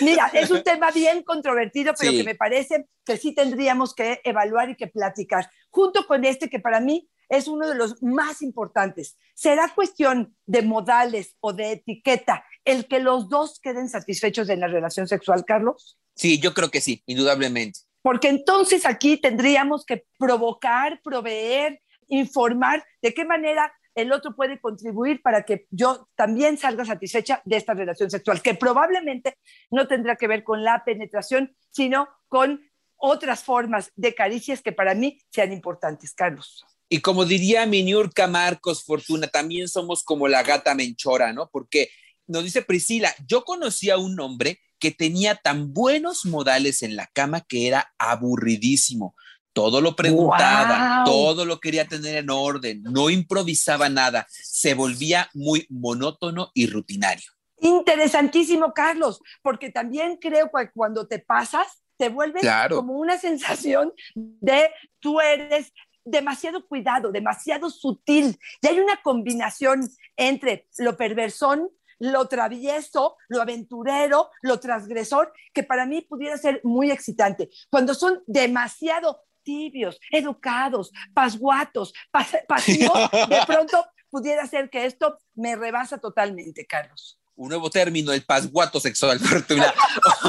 Mira, 0.00 0.30
es 0.32 0.50
un 0.50 0.62
tema 0.62 0.90
bien 0.90 1.22
controvertido, 1.22 1.92
pero 1.98 2.12
que 2.12 2.24
me 2.24 2.34
parece 2.34 2.86
que 3.04 3.16
sí 3.16 3.34
tendríamos 3.34 3.94
que 3.94 4.20
evaluar 4.24 4.70
y 4.70 4.76
que 4.76 4.86
platicar, 4.86 5.50
junto 5.70 6.06
con 6.06 6.24
este 6.24 6.48
que 6.48 6.60
para 6.60 6.80
mí 6.80 7.08
es 7.28 7.48
uno 7.48 7.68
de 7.68 7.76
los 7.76 8.02
más 8.02 8.42
importantes. 8.42 9.16
¿Será 9.34 9.72
cuestión 9.74 10.36
de 10.46 10.62
modales 10.62 11.36
o 11.40 11.52
de 11.52 11.72
etiqueta 11.72 12.44
el 12.64 12.86
que 12.86 12.98
los 12.98 13.28
dos 13.28 13.60
queden 13.60 13.88
satisfechos 13.88 14.48
en 14.48 14.60
la 14.60 14.68
relación 14.68 15.08
sexual, 15.08 15.44
Carlos? 15.46 15.98
Sí, 16.14 16.38
yo 16.40 16.52
creo 16.52 16.70
que 16.70 16.80
sí, 16.80 17.02
indudablemente. 17.06 17.80
Porque 18.02 18.28
entonces 18.28 18.84
aquí 18.84 19.16
tendríamos 19.16 19.84
que 19.84 20.04
provocar, 20.18 21.00
proveer, 21.02 21.80
informar 22.08 22.84
de 23.00 23.14
qué 23.14 23.24
manera 23.24 23.72
el 24.00 24.12
otro 24.12 24.34
puede 24.34 24.60
contribuir 24.60 25.22
para 25.22 25.42
que 25.44 25.66
yo 25.70 26.08
también 26.14 26.58
salga 26.58 26.84
satisfecha 26.84 27.42
de 27.44 27.56
esta 27.56 27.74
relación 27.74 28.10
sexual, 28.10 28.42
que 28.42 28.54
probablemente 28.54 29.36
no 29.70 29.86
tendrá 29.86 30.16
que 30.16 30.28
ver 30.28 30.44
con 30.44 30.62
la 30.62 30.82
penetración, 30.84 31.54
sino 31.70 32.08
con 32.28 32.60
otras 32.96 33.42
formas 33.44 33.90
de 33.96 34.14
caricias 34.14 34.62
que 34.62 34.72
para 34.72 34.94
mí 34.94 35.18
sean 35.30 35.52
importantes, 35.52 36.12
Carlos. 36.12 36.64
Y 36.88 37.00
como 37.00 37.24
diría 37.24 37.66
Miniurca 37.66 38.26
Marcos 38.26 38.84
Fortuna, 38.84 39.28
también 39.28 39.68
somos 39.68 40.02
como 40.02 40.28
la 40.28 40.42
gata 40.42 40.74
menchora, 40.74 41.32
¿no? 41.32 41.48
Porque 41.50 41.90
nos 42.26 42.44
dice 42.44 42.62
Priscila, 42.62 43.14
yo 43.26 43.44
conocí 43.44 43.90
a 43.90 43.96
un 43.96 44.18
hombre 44.20 44.60
que 44.78 44.90
tenía 44.90 45.36
tan 45.36 45.72
buenos 45.72 46.24
modales 46.24 46.82
en 46.82 46.96
la 46.96 47.06
cama 47.06 47.42
que 47.42 47.68
era 47.68 47.92
aburridísimo 47.98 49.14
todo 49.52 49.80
lo 49.80 49.96
preguntaba, 49.96 51.02
todo 51.04 51.44
lo 51.44 51.58
quería 51.60 51.86
tener 51.86 52.16
en 52.16 52.30
orden, 52.30 52.82
no 52.82 53.10
improvisaba 53.10 53.88
nada, 53.88 54.26
se 54.30 54.74
volvía 54.74 55.28
muy 55.34 55.66
monótono 55.68 56.50
y 56.54 56.66
rutinario. 56.66 57.30
Interesantísimo, 57.58 58.72
Carlos, 58.72 59.20
porque 59.42 59.70
también 59.70 60.16
creo 60.16 60.50
que 60.50 60.70
cuando 60.72 61.06
te 61.06 61.18
pasas, 61.18 61.66
te 61.96 62.08
vuelves 62.08 62.42
como 62.70 62.94
una 62.94 63.18
sensación 63.18 63.92
de 64.14 64.70
tú 65.00 65.20
eres 65.20 65.72
demasiado 66.02 66.66
cuidado, 66.66 67.12
demasiado 67.12 67.68
sutil. 67.68 68.38
Y 68.62 68.66
hay 68.66 68.80
una 68.80 69.02
combinación 69.02 69.86
entre 70.16 70.66
lo 70.78 70.96
perversón, 70.96 71.68
lo 71.98 72.26
travieso, 72.28 73.16
lo 73.28 73.42
aventurero, 73.42 74.30
lo 74.40 74.58
transgresor, 74.58 75.32
que 75.52 75.62
para 75.62 75.84
mí 75.84 76.00
pudiera 76.00 76.38
ser 76.38 76.62
muy 76.64 76.90
excitante. 76.90 77.50
Cuando 77.68 77.94
son 77.94 78.22
demasiado 78.26 79.20
tibios, 79.42 79.98
educados, 80.10 80.90
pasguatos, 81.14 81.92
pasivos, 82.48 83.10
de 83.28 83.40
pronto 83.46 83.84
pudiera 84.10 84.46
ser 84.46 84.70
que 84.70 84.84
esto 84.84 85.18
me 85.34 85.56
rebasa 85.56 85.98
totalmente, 85.98 86.66
Carlos. 86.66 87.18
Un 87.36 87.48
nuevo 87.48 87.70
término, 87.70 88.12
el 88.12 88.24
pasguato 88.24 88.80
sexual, 88.80 89.18
Fortuna. 89.20 89.72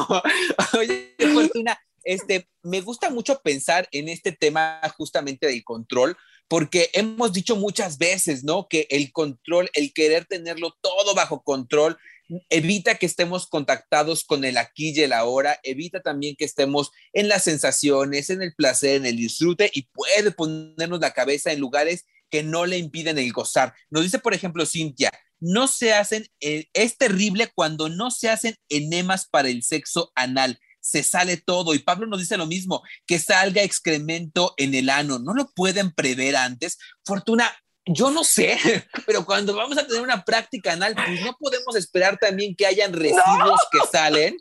Oye, 0.78 1.16
Fortuna, 1.34 1.78
este, 2.04 2.48
me 2.64 2.82
gusta 2.82 3.10
mucho 3.10 3.42
pensar 3.42 3.88
en 3.92 4.08
este 4.08 4.32
tema 4.32 4.80
justamente 4.98 5.48
del 5.48 5.64
control, 5.64 6.18
porque 6.48 6.90
hemos 6.94 7.34
dicho 7.34 7.56
muchas 7.56 7.98
veces, 7.98 8.44
¿no? 8.44 8.68
Que 8.68 8.88
el 8.90 9.12
control, 9.12 9.70
el 9.74 9.94
querer 9.94 10.26
tenerlo 10.26 10.78
todo 10.82 11.16
bajo 11.16 11.44
control, 11.44 11.98
evita 12.50 12.96
que 12.96 13.06
estemos 13.06 13.48
contactados 13.48 14.24
con 14.24 14.46
el 14.46 14.58
aquí 14.58 14.92
y 14.96 15.02
el 15.02 15.14
ahora, 15.14 15.60
evita 15.64 16.02
también 16.02 16.36
que 16.36 16.46
estemos 16.46 16.92
en 17.14 17.28
las 17.28 17.44
sensaciones, 17.44 18.30
en 18.30 18.42
el 18.42 18.54
placer, 18.54 18.96
en 18.96 19.06
el 19.06 19.18
disfrute 19.18 19.70
y 19.74 19.84
puede 19.84 20.32
ponernos 20.32 21.00
la 21.00 21.12
cabeza 21.12 21.52
en 21.52 21.60
lugares 21.60 22.06
que 22.30 22.44
no 22.44 22.66
le 22.66 22.78
impiden 22.78 23.18
el 23.18 23.32
gozar. 23.34 23.74
Nos 23.90 24.04
dice, 24.04 24.20
por 24.20 24.34
ejemplo, 24.34 24.66
Cintia, 24.66 25.12
no 25.40 25.68
se 25.68 25.94
hacen, 25.94 26.28
eh, 26.40 26.68
es 26.74 26.98
terrible 26.98 27.52
cuando 27.54 27.90
no 27.90 28.12
se 28.12 28.30
hacen 28.30 28.56
enemas 28.70 29.28
para 29.28 29.50
el 29.50 29.64
sexo 29.64 30.12
anal 30.16 30.60
se 30.82 31.04
sale 31.04 31.38
todo. 31.38 31.74
Y 31.74 31.80
Pablo 31.80 32.08
nos 32.08 32.20
dice 32.20 32.38
lo 32.38 32.48
mismo, 32.48 32.84
que 33.06 33.20
salga 33.20 33.62
excremento 33.62 34.54
en 34.58 34.74
el 34.74 34.90
ano. 34.90 35.20
¿No 35.20 35.34
lo 35.34 35.50
pueden 35.52 35.92
prever 35.92 36.36
antes? 36.36 36.78
Fortuna, 37.06 37.50
yo 37.86 38.12
no 38.12 38.24
sé, 38.24 38.58
pero 39.06 39.26
cuando 39.26 39.56
vamos 39.56 39.78
a 39.78 39.86
tener 39.86 40.02
una 40.02 40.24
práctica 40.24 40.74
anal, 40.74 40.96
pues 40.96 41.22
no 41.24 41.36
podemos 41.40 41.76
esperar 41.76 42.18
también 42.18 42.56
que 42.56 42.66
hayan 42.66 42.94
residuos 42.94 43.62
que 43.72 43.80
salen. 43.92 44.38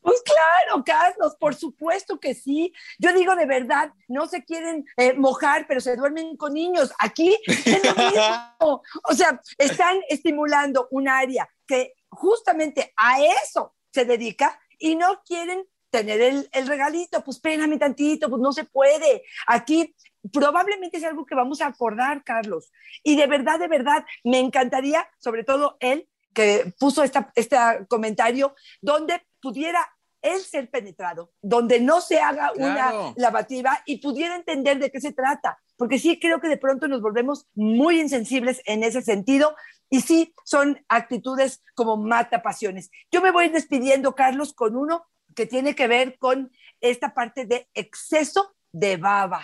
Pues 0.00 0.22
claro, 0.22 0.82
Carlos, 0.84 1.36
por 1.38 1.54
supuesto 1.54 2.18
que 2.18 2.34
sí. 2.34 2.72
Yo 2.98 3.12
digo 3.12 3.36
de 3.36 3.46
verdad, 3.46 3.92
no 4.08 4.26
se 4.26 4.44
quieren 4.44 4.86
eh, 4.96 5.12
mojar, 5.12 5.66
pero 5.68 5.80
se 5.80 5.96
duermen 5.96 6.36
con 6.36 6.54
niños. 6.54 6.90
Aquí 6.98 7.36
es 7.46 7.84
lo 7.84 7.94
mismo. 7.94 8.82
O 9.04 9.14
sea, 9.14 9.40
están 9.58 10.00
estimulando 10.08 10.88
un 10.90 11.08
área 11.08 11.48
que 11.66 11.94
justamente 12.08 12.92
a 12.96 13.20
eso 13.44 13.74
se 13.92 14.04
dedica 14.04 14.58
y 14.78 14.96
no 14.96 15.20
quieren 15.24 15.66
tener 15.90 16.20
el, 16.20 16.66
regalito. 16.66 17.22
Pues 17.22 17.36
espérame 17.36 17.78
tantito, 17.78 18.30
pues 18.30 18.40
no 18.40 18.52
se 18.52 18.64
puede. 18.64 19.22
Aquí 19.46 19.94
probablemente 20.32 20.98
es 20.98 21.04
algo 21.04 21.26
que 21.26 21.34
vamos 21.34 21.60
a 21.60 21.66
acordar, 21.66 22.24
Carlos. 22.24 22.70
Y 23.02 23.16
de 23.16 23.26
verdad, 23.26 23.58
de 23.58 23.68
verdad, 23.68 24.04
me 24.24 24.38
encantaría, 24.38 25.08
sobre 25.18 25.44
todo 25.44 25.76
él, 25.80 26.08
que 26.34 26.72
puso 26.78 27.02
esta, 27.02 27.32
este 27.34 27.56
comentario, 27.88 28.54
donde 28.80 29.22
pudiera 29.40 29.86
él 30.22 30.40
ser 30.40 30.70
penetrado, 30.70 31.32
donde 31.40 31.80
no 31.80 32.00
se 32.00 32.20
haga 32.20 32.52
una 32.54 33.14
lavativa 33.16 33.82
y 33.86 33.98
pudiera 33.98 34.36
entender 34.36 34.78
de 34.78 34.90
qué 34.90 35.00
se 35.00 35.12
trata, 35.12 35.58
porque 35.76 35.98
sí 35.98 36.20
creo 36.20 36.40
que 36.40 36.48
de 36.48 36.58
pronto 36.58 36.88
nos 36.88 37.00
volvemos 37.00 37.48
muy 37.54 38.00
insensibles 38.00 38.60
en 38.66 38.84
ese 38.84 39.02
sentido 39.02 39.56
y 39.88 40.02
sí 40.02 40.34
son 40.44 40.84
actitudes 40.88 41.62
como 41.74 41.96
mata 41.96 42.42
pasiones. 42.42 42.90
Yo 43.10 43.22
me 43.22 43.32
voy 43.32 43.48
despidiendo, 43.48 44.14
Carlos, 44.14 44.52
con 44.52 44.76
uno 44.76 45.04
que 45.34 45.46
tiene 45.46 45.74
que 45.74 45.88
ver 45.88 46.18
con 46.18 46.52
esta 46.80 47.14
parte 47.14 47.46
de 47.46 47.68
exceso 47.74 48.54
de 48.72 48.96
baba. 48.96 49.42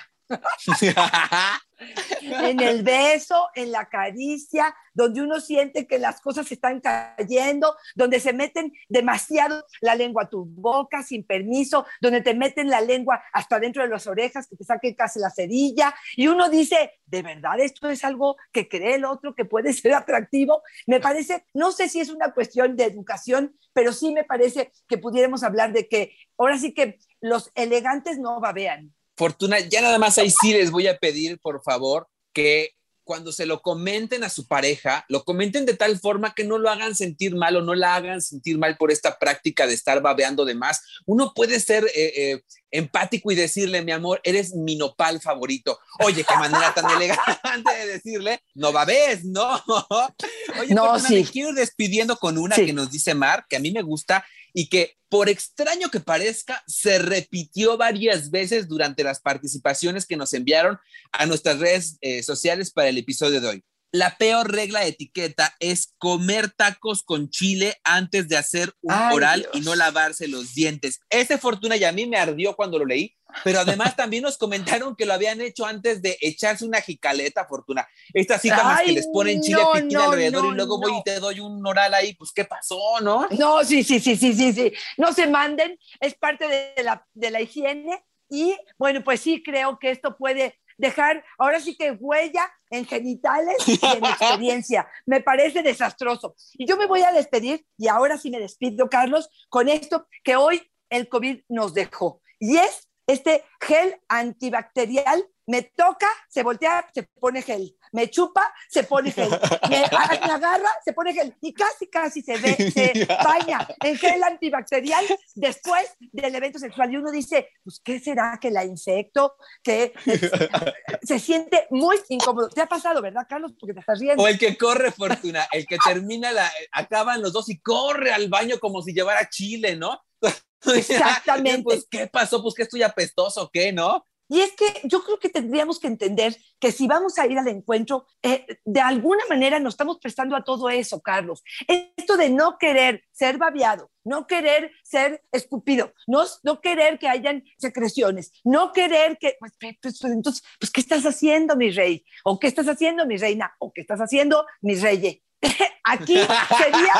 En 2.20 2.60
el 2.60 2.82
beso, 2.82 3.48
en 3.54 3.70
la 3.70 3.88
caricia, 3.88 4.74
donde 4.94 5.22
uno 5.22 5.40
siente 5.40 5.86
que 5.86 5.98
las 5.98 6.20
cosas 6.20 6.50
están 6.50 6.80
cayendo, 6.80 7.76
donde 7.94 8.18
se 8.18 8.32
meten 8.32 8.72
demasiado 8.88 9.64
la 9.80 9.94
lengua 9.94 10.24
a 10.24 10.30
tu 10.30 10.46
boca 10.46 11.02
sin 11.02 11.24
permiso, 11.24 11.86
donde 12.00 12.22
te 12.22 12.34
meten 12.34 12.70
la 12.70 12.80
lengua 12.80 13.22
hasta 13.32 13.60
dentro 13.60 13.82
de 13.82 13.88
las 13.88 14.06
orejas, 14.06 14.46
que 14.46 14.56
te 14.56 14.64
saquen 14.64 14.94
casi 14.94 15.18
la 15.20 15.30
cerilla, 15.30 15.94
y 16.16 16.28
uno 16.28 16.48
dice, 16.48 16.92
¿de 17.04 17.22
verdad 17.22 17.60
esto 17.60 17.88
es 17.90 18.04
algo 18.04 18.36
que 18.52 18.68
cree 18.68 18.94
el 18.94 19.04
otro 19.04 19.34
que 19.34 19.44
puede 19.44 19.72
ser 19.72 19.94
atractivo? 19.94 20.62
Me 20.86 21.00
parece, 21.00 21.44
no 21.52 21.72
sé 21.72 21.88
si 21.88 22.00
es 22.00 22.08
una 22.08 22.32
cuestión 22.32 22.74
de 22.76 22.84
educación, 22.84 23.54
pero 23.72 23.92
sí 23.92 24.12
me 24.12 24.24
parece 24.24 24.72
que 24.88 24.98
pudiéramos 24.98 25.42
hablar 25.42 25.72
de 25.72 25.88
que 25.88 26.16
ahora 26.38 26.56
sí 26.58 26.72
que 26.72 26.98
los 27.20 27.50
elegantes 27.54 28.18
no 28.18 28.40
babean 28.40 28.95
Fortuna, 29.16 29.60
ya 29.60 29.80
nada 29.80 29.98
más 29.98 30.18
ahí 30.18 30.30
sí 30.30 30.52
les 30.52 30.70
voy 30.70 30.86
a 30.86 30.98
pedir, 30.98 31.38
por 31.40 31.62
favor, 31.62 32.08
que 32.32 32.76
cuando 33.06 33.30
se 33.30 33.46
lo 33.46 33.62
comenten 33.62 34.24
a 34.24 34.28
su 34.28 34.48
pareja, 34.48 35.06
lo 35.08 35.24
comenten 35.24 35.64
de 35.64 35.74
tal 35.74 35.96
forma 35.98 36.34
que 36.34 36.42
no 36.42 36.58
lo 36.58 36.68
hagan 36.68 36.96
sentir 36.96 37.36
mal 37.36 37.54
o 37.54 37.62
no 37.62 37.76
la 37.76 37.94
hagan 37.94 38.20
sentir 38.20 38.58
mal 38.58 38.76
por 38.76 38.90
esta 38.90 39.16
práctica 39.16 39.64
de 39.68 39.74
estar 39.74 40.02
babeando 40.02 40.44
de 40.44 40.56
más. 40.56 40.82
Uno 41.06 41.32
puede 41.32 41.60
ser 41.60 41.84
eh, 41.94 42.12
eh, 42.16 42.42
empático 42.72 43.30
y 43.30 43.36
decirle, 43.36 43.82
mi 43.82 43.92
amor, 43.92 44.20
eres 44.24 44.54
mi 44.56 44.74
nopal 44.74 45.20
favorito. 45.20 45.78
Oye, 46.00 46.24
qué 46.24 46.34
manera 46.34 46.74
tan 46.74 46.90
elegante 47.00 47.72
de 47.78 47.86
decirle, 47.86 48.42
no 48.54 48.72
babes, 48.72 49.24
¿no? 49.24 49.62
Oye, 50.60 50.74
no, 50.74 50.98
sí. 50.98 51.14
me 51.14 51.24
quiero 51.24 51.50
ir 51.50 51.54
despidiendo 51.54 52.16
con 52.16 52.36
una 52.36 52.56
que 52.56 52.72
nos 52.72 52.90
dice 52.90 53.14
Mar, 53.14 53.46
que 53.48 53.54
a 53.54 53.60
mí 53.60 53.70
me 53.70 53.82
gusta 53.82 54.26
y 54.58 54.68
que 54.70 54.96
por 55.10 55.28
extraño 55.28 55.90
que 55.90 56.00
parezca, 56.00 56.64
se 56.66 56.98
repitió 56.98 57.76
varias 57.76 58.30
veces 58.30 58.68
durante 58.68 59.04
las 59.04 59.20
participaciones 59.20 60.06
que 60.06 60.16
nos 60.16 60.32
enviaron 60.32 60.78
a 61.12 61.26
nuestras 61.26 61.58
redes 61.58 61.98
eh, 62.00 62.22
sociales 62.22 62.72
para 62.72 62.88
el 62.88 62.96
episodio 62.96 63.42
de 63.42 63.48
hoy. 63.48 63.64
La 63.96 64.16
peor 64.16 64.52
regla 64.52 64.80
de 64.80 64.88
etiqueta 64.88 65.54
es 65.58 65.94
comer 65.98 66.50
tacos 66.50 67.02
con 67.02 67.30
chile 67.30 67.76
antes 67.84 68.28
de 68.28 68.36
hacer 68.36 68.72
un 68.82 68.94
oral 68.94 69.48
y 69.52 69.60
no 69.60 69.74
lavarse 69.74 70.28
los 70.28 70.54
dientes. 70.54 71.00
Ese 71.10 71.38
fortuna 71.38 71.76
y 71.76 71.84
a 71.84 71.92
mí 71.92 72.06
me 72.06 72.18
ardió 72.18 72.54
cuando 72.54 72.78
lo 72.78 72.84
leí, 72.84 73.16
pero 73.42 73.60
además 73.60 73.96
también 73.96 74.22
nos 74.22 74.36
comentaron 74.36 74.94
que 74.96 75.06
lo 75.06 75.14
habían 75.14 75.40
hecho 75.40 75.64
antes 75.64 76.02
de 76.02 76.18
echarse 76.20 76.64
una 76.64 76.80
jicaleta, 76.80 77.46
fortuna. 77.46 77.86
Estas 78.12 78.42
jícamas 78.42 78.82
que 78.82 78.92
les 78.92 79.06
ponen 79.08 79.40
chile 79.40 79.62
piquín 79.72 79.96
alrededor 79.96 80.52
y 80.52 80.56
luego 80.56 80.78
voy 80.78 80.98
y 80.98 81.02
te 81.02 81.18
doy 81.18 81.40
un 81.40 81.66
oral 81.66 81.94
ahí, 81.94 82.14
pues 82.14 82.32
¿qué 82.32 82.44
pasó, 82.44 83.00
no? 83.00 83.26
No, 83.30 83.64
sí, 83.64 83.82
sí, 83.82 83.98
sí, 83.98 84.16
sí, 84.16 84.34
sí, 84.34 84.52
sí. 84.52 84.72
No 84.98 85.12
se 85.12 85.26
manden, 85.26 85.78
es 86.00 86.14
parte 86.14 86.46
de 86.48 86.82
la, 86.82 87.06
de 87.14 87.30
la 87.30 87.40
higiene 87.40 88.04
y 88.28 88.56
bueno, 88.78 89.02
pues 89.04 89.20
sí 89.20 89.42
creo 89.42 89.78
que 89.78 89.90
esto 89.90 90.16
puede 90.16 90.58
dejar 90.76 91.24
ahora 91.38 91.60
sí 91.60 91.76
que 91.76 91.92
huella 91.92 92.50
en 92.70 92.84
genitales 92.86 93.56
y 93.66 93.78
en 93.84 94.04
experiencia. 94.04 94.88
Me 95.06 95.20
parece 95.20 95.62
desastroso. 95.62 96.34
Y 96.54 96.66
yo 96.66 96.76
me 96.76 96.86
voy 96.86 97.02
a 97.02 97.12
despedir, 97.12 97.64
y 97.76 97.88
ahora 97.88 98.18
sí 98.18 98.30
me 98.30 98.40
despido, 98.40 98.88
Carlos, 98.88 99.28
con 99.48 99.68
esto 99.68 100.06
que 100.24 100.36
hoy 100.36 100.62
el 100.90 101.08
COVID 101.08 101.42
nos 101.48 101.74
dejó. 101.74 102.20
Y 102.38 102.56
es 102.56 102.88
este 103.06 103.44
gel 103.60 104.00
antibacterial 104.08 105.24
me 105.46 105.62
toca, 105.62 106.08
se 106.28 106.42
voltea, 106.42 106.88
se 106.92 107.04
pone 107.04 107.40
gel, 107.40 107.76
me 107.96 108.10
chupa, 108.10 108.52
se 108.68 108.84
pone 108.84 109.10
gel, 109.10 109.30
me, 109.70 109.76
agarra, 109.84 110.68
se 110.84 110.92
pone 110.92 111.14
gel 111.14 111.34
y 111.40 111.54
casi, 111.54 111.88
casi 111.88 112.20
se 112.20 112.36
ve, 112.36 112.70
se 112.70 113.06
baña 113.24 113.66
en 113.82 113.96
gel 113.96 114.22
antibacterial 114.22 115.02
después 115.34 115.96
del 116.12 116.34
evento 116.34 116.58
sexual. 116.58 116.92
Y 116.92 116.96
uno 116.96 117.10
dice, 117.10 117.48
pues, 117.64 117.80
¿qué 117.82 117.98
será 117.98 118.38
que 118.38 118.50
la 118.50 118.66
infecto? 118.66 119.36
Que 119.62 119.94
se 121.02 121.18
siente 121.18 121.66
muy 121.70 121.96
incómodo. 122.10 122.50
¿Te 122.50 122.60
ha 122.60 122.66
pasado, 122.66 123.00
verdad, 123.00 123.26
Carlos? 123.26 123.54
Porque 123.58 123.72
te 123.72 123.80
estás 123.80 123.98
riendo. 123.98 124.22
O 124.22 124.28
el 124.28 124.38
que 124.38 124.58
corre, 124.58 124.92
Fortuna, 124.92 125.48
el 125.50 125.66
que 125.66 125.78
termina, 125.82 126.32
la, 126.32 126.52
acaban 126.72 127.22
los 127.22 127.32
dos 127.32 127.48
y 127.48 127.60
corre 127.60 128.12
al 128.12 128.28
baño 128.28 128.58
como 128.60 128.82
si 128.82 128.92
llevara 128.92 129.30
chile, 129.30 129.74
¿no? 129.74 130.02
Exactamente. 130.74 131.62
Pues, 131.62 131.86
¿qué 131.90 132.08
pasó? 132.08 132.42
Pues 132.42 132.54
que 132.54 132.64
estoy 132.64 132.82
apestoso, 132.82 133.48
¿qué, 133.50 133.72
no? 133.72 134.04
Y 134.28 134.40
es 134.40 134.52
que 134.52 134.80
yo 134.84 135.02
creo 135.04 135.18
que 135.18 135.28
tendríamos 135.28 135.78
que 135.78 135.86
entender 135.86 136.36
que 136.58 136.72
si 136.72 136.86
vamos 136.86 137.18
a 137.18 137.26
ir 137.26 137.38
al 137.38 137.48
encuentro, 137.48 138.06
eh, 138.22 138.46
de 138.64 138.80
alguna 138.80 139.22
manera 139.28 139.60
nos 139.60 139.74
estamos 139.74 139.98
prestando 139.98 140.36
a 140.36 140.44
todo 140.44 140.68
eso, 140.68 141.00
Carlos. 141.00 141.44
Esto 141.68 142.16
de 142.16 142.30
no 142.30 142.58
querer 142.58 143.04
ser 143.12 143.38
babiado, 143.38 143.90
no 144.04 144.26
querer 144.26 144.72
ser 144.82 145.22
escupido, 145.32 145.92
no, 146.06 146.24
no 146.42 146.60
querer 146.60 146.98
que 146.98 147.08
hayan 147.08 147.44
secreciones, 147.58 148.32
no 148.44 148.72
querer 148.72 149.18
que, 149.18 149.36
pues, 149.38 149.52
pues, 149.60 149.76
pues, 149.80 150.04
entonces, 150.04 150.42
pues, 150.58 150.70
¿qué 150.70 150.80
estás 150.80 151.04
haciendo, 151.04 151.56
mi 151.56 151.70
rey? 151.70 152.04
¿O 152.24 152.38
qué 152.38 152.48
estás 152.48 152.66
haciendo, 152.66 153.06
mi 153.06 153.16
reina? 153.16 153.54
¿O 153.58 153.72
qué 153.72 153.82
estás 153.82 154.00
haciendo, 154.00 154.44
mi 154.60 154.74
rey? 154.74 155.22
Aquí 155.84 156.18
sería, 156.58 156.94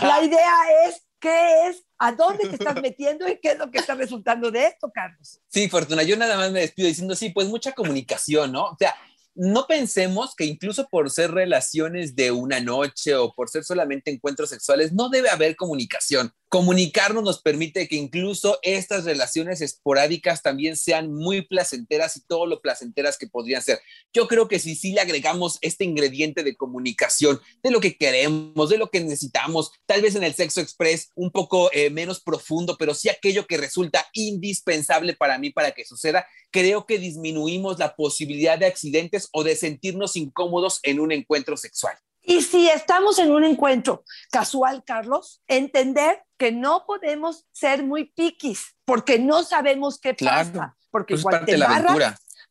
la 0.02 0.22
idea 0.22 0.54
es 0.86 1.07
¿Qué 1.20 1.68
es? 1.68 1.84
¿A 1.98 2.12
dónde 2.12 2.48
te 2.48 2.54
estás 2.54 2.80
metiendo 2.80 3.28
y 3.28 3.38
qué 3.40 3.52
es 3.52 3.58
lo 3.58 3.70
que 3.70 3.78
está 3.78 3.94
resultando 3.94 4.50
de 4.50 4.66
esto, 4.66 4.90
Carlos? 4.92 5.40
Sí, 5.48 5.68
Fortuna, 5.68 6.02
yo 6.02 6.16
nada 6.16 6.36
más 6.36 6.52
me 6.52 6.60
despido 6.60 6.88
diciendo, 6.88 7.14
sí, 7.16 7.30
pues 7.30 7.48
mucha 7.48 7.72
comunicación, 7.72 8.52
¿no? 8.52 8.66
O 8.66 8.76
sea, 8.78 8.94
no 9.34 9.66
pensemos 9.68 10.34
que 10.34 10.44
incluso 10.44 10.88
por 10.88 11.10
ser 11.10 11.30
relaciones 11.30 12.16
de 12.16 12.32
una 12.32 12.60
noche 12.60 13.14
o 13.14 13.32
por 13.32 13.48
ser 13.48 13.62
solamente 13.62 14.10
encuentros 14.10 14.50
sexuales, 14.50 14.92
no 14.92 15.08
debe 15.08 15.30
haber 15.30 15.54
comunicación. 15.54 16.32
Comunicarnos 16.50 17.22
nos 17.22 17.42
permite 17.42 17.88
que 17.88 17.96
incluso 17.96 18.58
estas 18.62 19.04
relaciones 19.04 19.60
esporádicas 19.60 20.40
también 20.40 20.78
sean 20.78 21.12
muy 21.12 21.42
placenteras 21.42 22.16
y 22.16 22.22
todo 22.22 22.46
lo 22.46 22.62
placenteras 22.62 23.18
que 23.18 23.26
podrían 23.26 23.62
ser. 23.62 23.80
Yo 24.14 24.28
creo 24.28 24.48
que 24.48 24.58
si 24.58 24.74
sí 24.74 24.92
le 24.92 25.02
agregamos 25.02 25.58
este 25.60 25.84
ingrediente 25.84 26.44
de 26.44 26.56
comunicación, 26.56 27.38
de 27.62 27.70
lo 27.70 27.80
que 27.80 27.98
queremos, 27.98 28.70
de 28.70 28.78
lo 28.78 28.90
que 28.90 29.00
necesitamos, 29.00 29.72
tal 29.84 30.00
vez 30.00 30.14
en 30.14 30.24
el 30.24 30.32
sexo 30.32 30.62
express 30.62 31.10
un 31.14 31.30
poco 31.30 31.70
eh, 31.74 31.90
menos 31.90 32.20
profundo, 32.20 32.76
pero 32.78 32.94
sí 32.94 33.10
aquello 33.10 33.46
que 33.46 33.58
resulta 33.58 34.08
indispensable 34.14 35.14
para 35.14 35.36
mí 35.36 35.50
para 35.50 35.72
que 35.72 35.84
suceda, 35.84 36.26
creo 36.50 36.86
que 36.86 36.98
disminuimos 36.98 37.78
la 37.78 37.94
posibilidad 37.94 38.58
de 38.58 38.64
accidentes 38.64 39.28
o 39.32 39.44
de 39.44 39.54
sentirnos 39.54 40.16
incómodos 40.16 40.80
en 40.82 40.98
un 40.98 41.12
encuentro 41.12 41.58
sexual. 41.58 41.98
Y 42.28 42.42
si 42.42 42.68
estamos 42.68 43.18
en 43.18 43.32
un 43.32 43.42
encuentro 43.42 44.04
casual, 44.30 44.84
Carlos, 44.84 45.42
entender 45.48 46.22
que 46.36 46.52
no 46.52 46.84
podemos 46.86 47.46
ser 47.52 47.82
muy 47.82 48.04
piquis 48.04 48.76
porque 48.84 49.18
no 49.18 49.42
sabemos 49.42 49.98
qué 49.98 50.12
pasa, 50.12 50.76
porque 50.90 51.16
pues 51.16 51.44
te 51.46 51.56
la 51.56 51.82